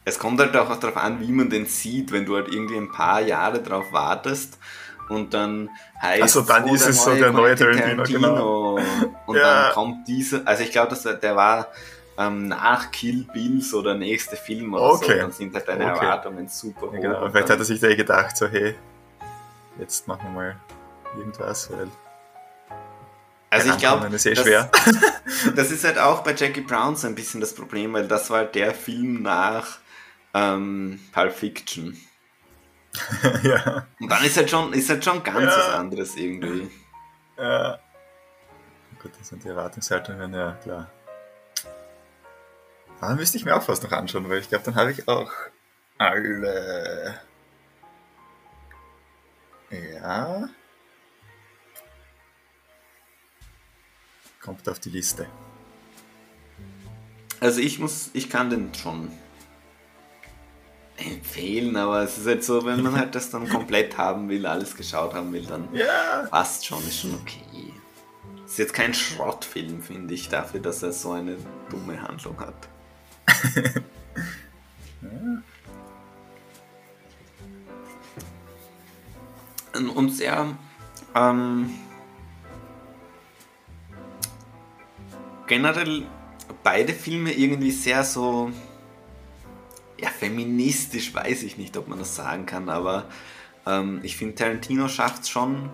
[0.05, 2.91] es kommt halt auch darauf an, wie man den sieht, wenn du halt irgendwie ein
[2.91, 4.59] paar Jahre drauf wartest
[5.09, 5.69] und dann
[6.01, 8.77] heißt Ach so, dann ist es so der neue Tarantino, genau.
[9.25, 9.63] Und Ja.
[9.65, 11.67] dann kommt dieser, also ich glaube, dass der, der war
[12.17, 15.19] ähm, nach Kill Bill so der nächste Film oder so, Okay.
[15.19, 16.05] dann sind halt deine Okay.
[16.05, 16.93] Erwartungen super hoch.
[16.93, 17.29] Ja, genau.
[17.29, 18.75] Vielleicht hat er sich da eh gedacht, so, hey,
[19.79, 20.55] jetzt machen wir mal
[21.17, 21.89] irgendwas, weil
[23.49, 24.43] also ich glaube, das,
[25.55, 28.39] das ist halt auch bei Jackie Brown so ein bisschen das Problem, weil das war
[28.39, 29.79] halt der Film nach
[30.35, 31.97] ähm, Pulp Fiction.
[33.43, 33.87] ja.
[33.99, 35.57] Und dann ist halt schon, ist halt schon ganz Ja.
[35.57, 36.69] was anderes irgendwie.
[37.37, 37.79] Ja.
[39.01, 40.89] Gut, das sind die Erwartungshaltungen, ja klar.
[42.99, 45.07] Aber dann müsste ich mir auch fast noch anschauen, weil ich glaube, dann habe ich
[45.07, 45.31] auch
[45.97, 47.19] alle.
[49.69, 50.49] Ja.
[54.41, 55.27] Kommt auf die Liste.
[57.39, 59.11] Also ich muss, ich kann den schon
[60.97, 64.75] empfehlen, aber es ist halt so, wenn man halt das dann komplett haben will, alles
[64.75, 66.25] geschaut haben will, dann Ja.
[66.29, 67.73] passt schon, ist schon okay.
[68.45, 71.35] Ist jetzt kein Schrottfilm, finde ich, dafür, dass er so eine
[71.69, 72.69] dumme Handlung hat.
[79.95, 80.55] Und sehr
[81.15, 81.69] ähm,
[85.47, 86.03] generell
[86.63, 88.64] beide Filme irgendwie sehr so ja
[90.25, 93.05] feministisch weiß ich nicht, ob man das sagen kann, aber
[93.65, 95.69] ähm, ich finde Tarantino schafft es schon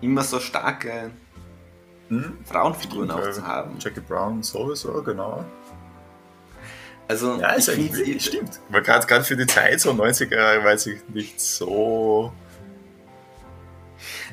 [0.00, 1.10] immer so starke
[2.08, 2.38] Hm?
[2.44, 3.78] Frauenfiguren auch zu haben.
[3.80, 5.44] Jackie Brown sowieso, genau.
[7.08, 8.60] Also Ja, ist ich eigentlich wirklich, stimmt.
[8.70, 12.32] Gerade für die Zeit, so 90er, weiß ich nicht so.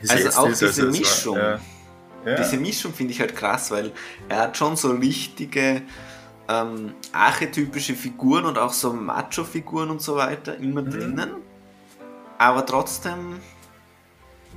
[0.07, 1.37] Also auch ist, diese es war- Mischung.
[1.37, 1.59] Ja.
[2.25, 2.35] Ja.
[2.37, 3.91] Diese Mischung finde ich halt krass, weil
[4.29, 5.81] er hat schon so richtige
[6.53, 10.91] ähm, archetypische Figuren und auch so Macho-Figuren und so weiter immer Mhm.
[10.91, 11.31] drinnen,
[12.37, 13.39] aber trotzdem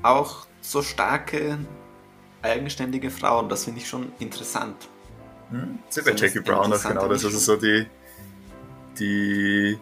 [0.03, 1.59] auch so starke,
[2.43, 3.49] eigenständige Frauen.
[3.49, 4.89] Das finde ich schon interessant.
[5.51, 5.79] Hm?
[5.87, 7.25] Das ist bei Jackie Brown auch genau das.
[7.25, 7.87] Also so die,
[8.99, 9.79] die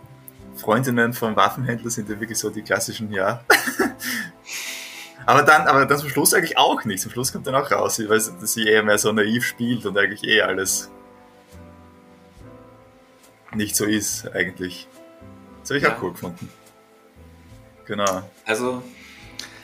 [0.57, 3.43] Freundinnen von Waffenhändlern sind ja wirklich so die klassischen, ja.
[5.27, 7.01] aber dann, aber dann zum Schluss eigentlich auch nicht.
[7.01, 10.23] Zum Schluss kommt dann auch raus, weil sie eher mehr so naiv spielt und eigentlich
[10.25, 10.91] eh alles
[13.57, 14.89] nicht so ist, eigentlich.
[15.61, 15.97] Das habe ich Ja.
[15.97, 16.49] auch cool gefunden.
[17.87, 18.29] Genau.
[18.45, 18.83] Also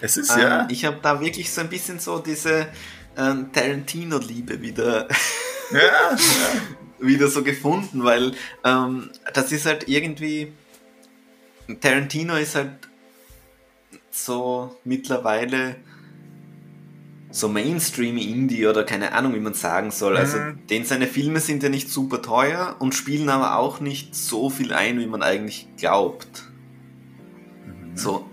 [0.00, 0.68] Es ist ähm, ja.
[0.70, 2.68] ich habe da wirklich so ein bisschen so diese
[3.16, 5.08] ähm, Tarantino-Liebe wieder
[5.72, 6.16] ja, ja.
[6.98, 8.32] wieder so gefunden, weil
[8.64, 10.52] ähm, das ist halt irgendwie.
[11.80, 12.72] Tarantino ist halt
[14.10, 15.76] so mittlerweile
[17.32, 20.16] so Mainstream-Indie oder keine Ahnung, wie man sagen soll.
[20.16, 20.66] Also, Mhm.
[20.68, 24.72] den seine Filme sind ja nicht super teuer und spielen aber auch nicht so viel
[24.72, 26.44] ein, wie man eigentlich glaubt.
[27.66, 27.96] Mhm.
[27.96, 28.28] So,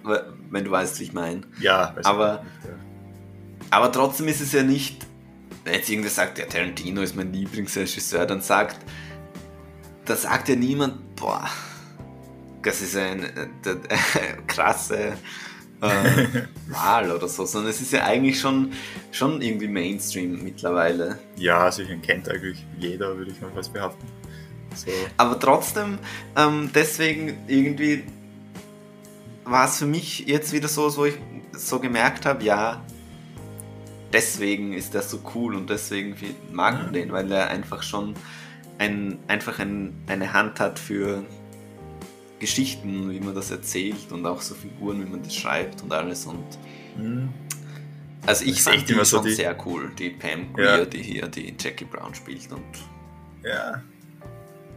[0.50, 1.42] wenn du weißt, wie ich meine.
[1.60, 3.68] Ja, weiß Aber- ich nicht, ja.
[3.72, 5.06] aber trotzdem ist es ja nicht,
[5.64, 8.78] wenn jetzt irgendwer sagt, der Tarantino ist mein Lieblingsregisseur, dann sagt,
[10.06, 11.48] da sagt ja niemand, boah,
[12.64, 13.48] das ist eine äh,
[14.48, 15.14] krasse
[15.82, 18.74] äh, Wahl oder so, sondern es ist ja eigentlich schon,
[19.12, 21.20] schon irgendwie Mainstream mittlerweile.
[21.36, 24.06] Ja, also kennt eigentlich jeder, würde ich mal was behaupten.
[24.76, 24.92] So.
[25.18, 25.98] Aber trotzdem,
[26.36, 28.04] ähm, deswegen irgendwie
[29.44, 31.16] war es für mich jetzt wieder so, wo ich
[31.54, 32.84] so gemerkt habe, ja,
[34.14, 36.16] deswegen ist er so cool und deswegen
[36.52, 36.94] mag man mhm.
[36.94, 38.14] den, weil er einfach schon
[38.78, 41.24] ein, einfach ein, eine Hand hat für
[42.40, 46.26] Geschichten, wie man das erzählt und auch so Figuren, wie man das schreibt und alles
[46.26, 46.46] und
[46.98, 47.30] mhm.
[48.26, 49.32] also ich fand die schon so die...
[49.32, 50.86] sehr cool, die Pam Greer, ja.
[50.86, 52.64] die hier die Jackie Brown spielt und
[53.44, 53.82] ja.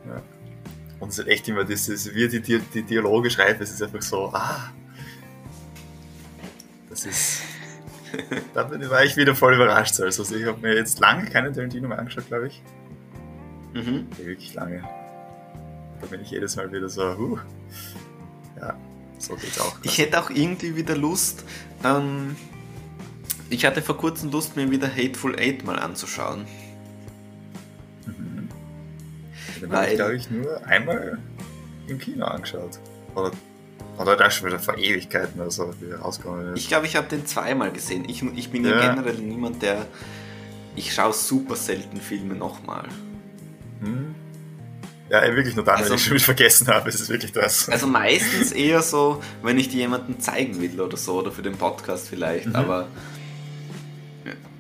[0.07, 0.23] ja.
[1.01, 4.31] Und es ist echt immer dieses, wie die, die Dialoge schreibt, es ist einfach so,
[4.33, 4.71] ah,
[6.91, 7.43] das ist,
[8.55, 9.99] da war ich wieder voll überrascht.
[10.01, 12.63] Also ich habe mir jetzt lange keine Tarantino mehr angeschaut, glaube ich.
[13.73, 14.09] Mhm.
[14.19, 14.85] Wirklich lange.
[16.01, 17.39] Da bin ich jedes Mal wieder so, huh.
[18.59, 18.77] Ja,
[19.19, 19.77] so geht's auch.
[19.83, 21.45] Ich hätte auch irgendwie wieder Lust,
[21.85, 22.37] ähm,
[23.51, 26.47] ich hatte vor kurzem Lust, mir wieder Hateful Eight mal anzuschauen.
[29.61, 31.19] Den habe ich, glaube ich, nur einmal
[31.87, 32.79] im Kino angeschaut.
[33.15, 33.33] Oder,
[33.99, 36.61] oder das schon wieder vor Ewigkeiten oder so, wie rausgekommen ist.
[36.61, 38.09] Ich glaube, ich habe den zweimal gesehen.
[38.09, 38.81] Ich, ich bin ja.
[38.81, 39.87] ja generell niemand, der.
[40.77, 42.85] Ich schaue super selten Filme nochmal.
[43.81, 44.10] Hm.
[45.11, 47.69] Ja, wirklich nur dann, also, wenn ich schon wieder vergessen habe, ist es wirklich das.
[47.69, 51.57] Also meistens eher so, wenn ich dir jemanden zeigen will oder so, oder für den
[51.57, 52.55] Podcast vielleicht, mhm.
[52.55, 52.87] aber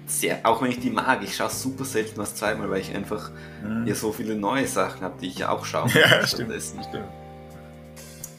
[0.06, 3.30] sehr, auch wenn ich die mag, ich schaue super selten was zweimal, weil ich einfach
[3.62, 3.86] mhm.
[3.86, 5.88] ja so viele neue Sachen habe, die ich ja auch schaue.
[5.94, 7.08] Ja, stimmt, stimmt.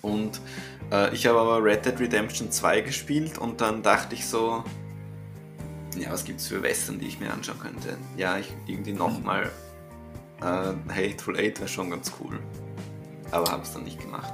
[0.01, 0.41] Und
[0.91, 4.63] äh, ich habe aber Red Dead Redemption 2 gespielt und dann dachte ich so,
[5.97, 7.97] ja, was gibt es für Western, die ich mir anschauen könnte?
[8.17, 9.49] Ja, ich irgendwie nochmal
[10.41, 12.39] äh, Hateful Eight wäre schon ganz cool.
[13.31, 14.33] Aber habe es dann nicht gemacht.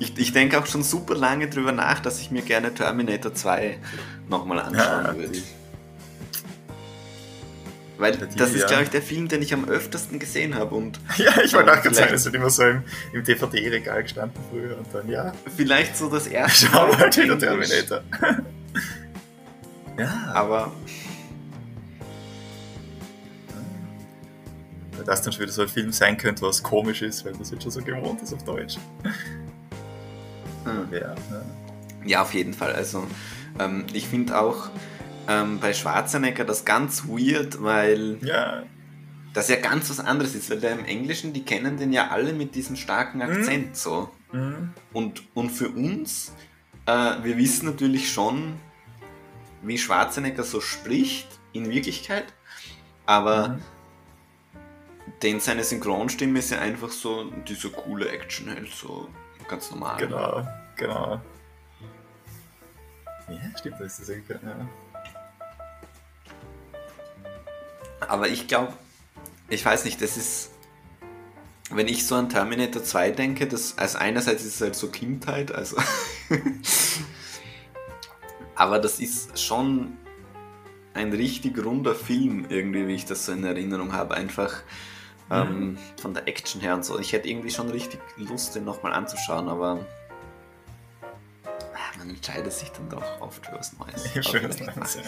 [0.00, 3.78] ich, ich denke auch schon super lange drüber nach, dass ich mir gerne Terminator 2
[4.28, 5.42] nochmal anschauen ja, würde.
[7.98, 8.66] Weil das ist, ja.
[8.68, 10.76] glaube ich, der Film, den ich am öftesten gesehen habe.
[10.76, 14.40] Und ja, ich wollte auch gerade sagen, es hat immer so im, im DVD-Regal gestanden
[14.50, 15.32] früher und dann ja.
[15.56, 18.02] Vielleicht so das erste Schau mal wieder Terminator.
[19.98, 20.30] ja.
[20.32, 20.72] Aber.
[25.08, 27.62] Das dann schon wieder so ein Film sein könnte, was komisch ist, weil das jetzt
[27.62, 28.76] schon so gewohnt ist auf Deutsch.
[30.64, 30.88] Hm.
[30.92, 31.14] Ja, ja.
[32.04, 32.74] ja, auf jeden Fall.
[32.74, 33.06] Also,
[33.58, 34.68] ähm, ich finde auch
[35.26, 38.64] ähm, bei Schwarzenegger das ganz weird, weil ja.
[39.32, 42.34] das ja ganz was anderes ist, weil der im Englischen, die kennen den ja alle
[42.34, 43.74] mit diesem starken Akzent mhm.
[43.74, 44.10] so.
[44.32, 44.74] Mhm.
[44.92, 46.34] Und, und für uns,
[46.84, 48.56] äh, wir wissen natürlich schon,
[49.62, 52.26] wie Schwarzenegger so spricht in Wirklichkeit,
[53.06, 53.62] aber mhm.
[55.22, 59.08] Denn seine Synchronstimme ist ja einfach so dieser coole Actionheld, so
[59.48, 59.98] ganz normal.
[59.98, 60.46] Genau,
[60.76, 61.20] genau.
[63.28, 64.68] Ja, stimmt, das ist das ja.
[68.00, 68.72] Aber ich glaube,
[69.48, 70.50] ich weiß nicht, das ist,
[71.70, 75.52] wenn ich so an Terminator 2 denke, das, also einerseits ist es halt so Kindheit,
[75.52, 75.76] also.
[78.54, 79.96] aber das ist schon
[80.94, 84.14] ein richtig runder Film, irgendwie, wie ich das so in Erinnerung habe.
[84.14, 84.62] Einfach
[85.30, 85.78] ähm, mhm.
[86.00, 86.98] von der Action her und so.
[86.98, 89.84] Ich hätte irgendwie schon richtig Lust, den nochmal anzuschauen, aber
[91.44, 94.06] ah, man entscheidet sich dann doch oft für was Neues.
[94.08, 95.02] für was Neues, ja.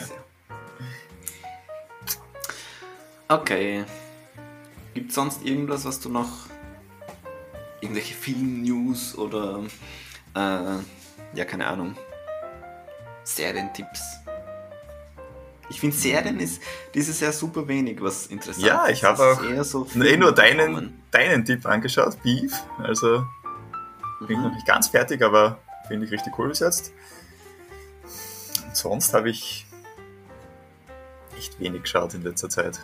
[3.29, 3.85] Okay.
[4.93, 6.29] Gibt es sonst irgendwas, was du noch.
[7.81, 9.63] irgendwelche Film-News oder.
[10.35, 10.79] Äh,
[11.35, 11.97] ja, keine Ahnung.
[13.23, 14.03] Serientipps?
[15.71, 16.61] Ich finde, Serien ist
[16.95, 21.01] dieses Jahr super wenig, was interessant ja, ich habe auch eher so eh nur deinen,
[21.13, 22.53] deinen Tipp angeschaut, Beef.
[22.83, 23.25] Also
[24.21, 24.33] bin mhm.
[24.33, 26.93] ich noch nicht ganz fertig, aber finde ich richtig cool bis jetzt.
[28.67, 29.67] Und sonst habe ich
[31.39, 32.81] echt wenig geschaut in letzter Zeit.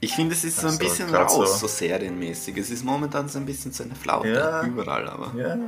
[0.00, 1.66] Ich finde, es ist so ein also, bisschen raus, so.
[1.66, 1.66] so.
[1.66, 2.56] serienmäßig.
[2.58, 5.32] Es ist momentan so ein bisschen so eine Flaute ja, überall, aber.
[5.36, 5.58] Ja,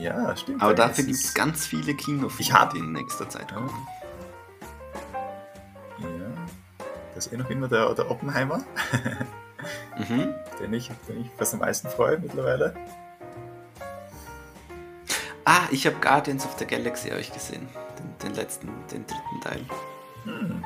[0.00, 0.62] ja, stimmt.
[0.62, 3.70] Aber dafür gibt es ganz viele Kinofilme, die in nächster Zeit kommen.
[5.98, 6.06] Ja.
[7.14, 8.64] Das ist eh noch immer der, der Oppenheimer.
[9.98, 10.34] mhm.
[10.60, 12.74] den, ich, den ich fast am meisten freue mittlerweile.
[15.44, 17.68] Ah, ich habe Guardians of the Galaxy euch gesehen.
[17.98, 19.64] Den, den letzten, den dritten Teil.
[20.24, 20.64] Hm.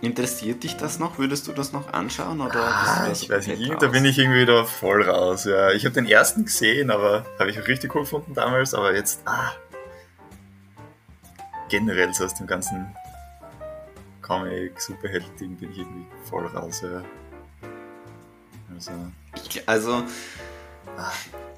[0.00, 1.18] Interessiert dich das noch?
[1.18, 2.40] Würdest du das noch anschauen?
[2.40, 5.44] Oder ah, ich weiß nicht, da bin ich irgendwie wieder voll raus.
[5.44, 5.72] Ja.
[5.72, 9.22] Ich habe den ersten gesehen, aber habe ich auch richtig cool gefunden damals, aber jetzt,
[9.24, 9.52] ah,
[11.68, 12.94] generell so aus dem ganzen
[14.22, 16.82] Comic, Superheld-Ding bin ich irgendwie voll raus.
[16.82, 17.02] Ja.
[18.72, 18.92] Also,
[19.34, 20.04] ich, also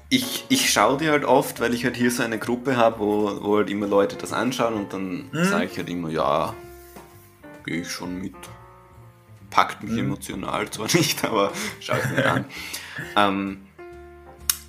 [0.09, 3.43] ich, ich schaue die halt oft, weil ich halt hier so eine Gruppe habe, wo,
[3.43, 5.43] wo halt immer Leute das anschauen und dann mhm.
[5.45, 6.55] sage ich halt immer, ja,
[7.63, 8.35] gehe ich schon mit.
[9.49, 9.99] Packt mich mhm.
[9.99, 12.45] emotional zwar nicht, aber schau es mir an.
[13.17, 13.61] ähm,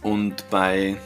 [0.03, 0.97] und bei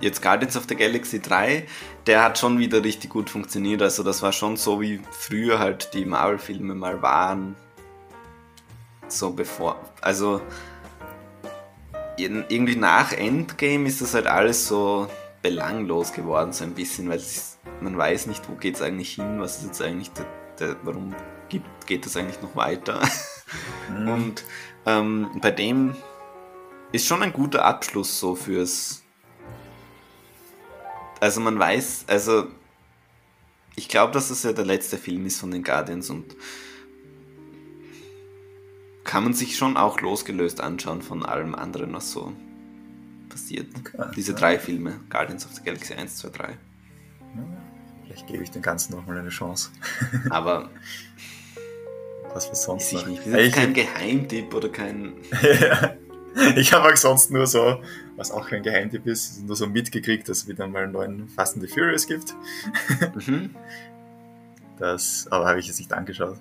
[0.00, 1.66] jetzt Guardians of the Galaxy 3,
[2.06, 3.80] der hat schon wieder richtig gut funktioniert.
[3.82, 7.54] Also das war schon so, wie früher halt die Marvel-Filme mal waren.
[9.06, 9.78] So bevor.
[10.00, 10.42] Also
[12.16, 15.08] irgendwie nach Endgame ist das halt alles so
[15.40, 17.20] belanglos geworden, so ein bisschen, weil
[17.80, 20.26] man weiß nicht, wo geht es eigentlich hin, was ist jetzt eigentlich der,
[20.82, 21.14] warum
[21.48, 23.02] gibt, geht das eigentlich noch weiter.
[23.90, 24.08] Mhm.
[24.08, 24.44] Und
[24.86, 25.94] ähm, bei dem
[26.92, 29.02] ist schon ein guter Abschluss so fürs.
[31.20, 32.48] Also man weiß, also
[33.76, 36.36] ich glaube, dass es ja der letzte Film ist von den Guardians und
[39.04, 42.32] kann man sich schon auch losgelöst anschauen von allem anderen, was so
[43.28, 43.68] passiert.
[43.78, 46.58] Okay, Diese drei Filme, Guardians of the Galaxy 1, 2, 3.
[48.04, 49.70] vielleicht gebe ich dem Ganzen nochmal eine Chance.
[50.30, 50.70] Aber
[52.34, 53.06] was für sonst noch?
[53.06, 53.26] Nicht.
[53.26, 55.14] Das ist kein Geheimtipp oder kein.
[56.56, 57.82] Ich habe auch sonst nur so,
[58.16, 61.56] was auch kein Geheimtipp ist, nur so mitgekriegt, dass es wieder mal einen neuen Fast
[61.56, 62.34] and the Furious gibt.
[63.26, 63.50] Mhm.
[64.78, 66.38] Das, aber habe ich jetzt nicht angeschaut.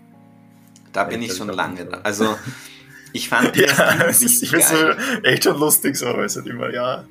[0.94, 1.98] Da bin ich schon lange da.
[1.98, 2.38] Also,
[3.14, 4.62] ich fand ja, Kind richtig geil.
[4.62, 7.06] So echt schon lustig so, weil es halt immer, ja,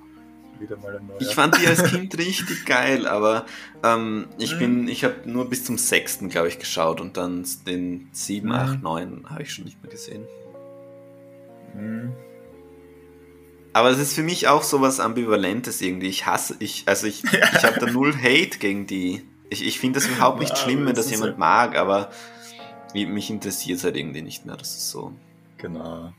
[0.61, 1.20] wieder mal ein neuer.
[1.20, 3.46] Ich fand die als Kind richtig geil, aber
[3.82, 4.58] ähm, ich mhm.
[4.58, 8.54] bin, ich habe nur bis zum sechsten, glaube ich, geschaut und dann den sieben, mhm.
[8.54, 10.26] acht, neun habe ich schon nicht mehr gesehen.
[11.74, 12.12] Mhm.
[13.72, 16.08] Aber es ist für mich auch so was Ambivalentes irgendwie.
[16.08, 17.48] Ich hasse, ich, also ich, ja.
[17.56, 19.22] ich habe da null Hate gegen die.
[19.48, 22.11] Ich, ich finde das überhaupt nicht ja, schlimm, wenn das jemand mag, aber
[22.94, 24.56] mich interessiert es halt irgendwie nicht mehr.
[24.56, 25.12] Das ist so.
[25.58, 26.12] Genau.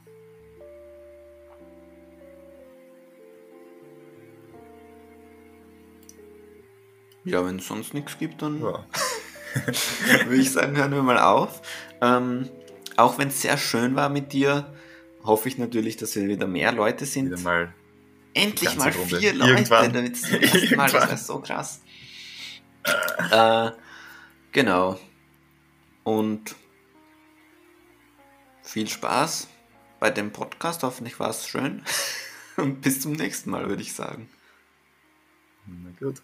[7.24, 8.86] Ja, wenn es sonst nichts gibt, dann ja.
[10.26, 11.62] würde ich sagen, hören wir mal auf.
[12.02, 12.50] Ähm,
[12.98, 14.74] auch wenn es sehr schön war mit dir,
[15.24, 17.28] hoffe ich natürlich, dass wir wieder mehr Leute sind.
[17.28, 17.74] Wieder mal
[18.34, 19.20] Endlich mal Runde.
[19.20, 19.94] vier Leute, Irgendwann.
[19.94, 21.82] damit das erste Mal, das wäre so krass.
[23.32, 23.72] äh,
[24.52, 25.00] genau.
[26.04, 26.56] Und
[28.64, 29.48] viel Spaß
[30.00, 30.84] bei dem Podcast.
[30.84, 31.84] Hoffentlich war es schön.
[32.58, 34.30] Und bis zum nächsten Mal, würde ich sagen.
[35.66, 36.22] Na gut.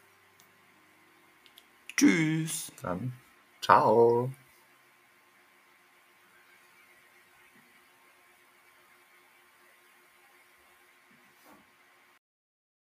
[1.98, 2.72] Tschüss.
[2.82, 3.14] Dann
[3.62, 4.32] ciao.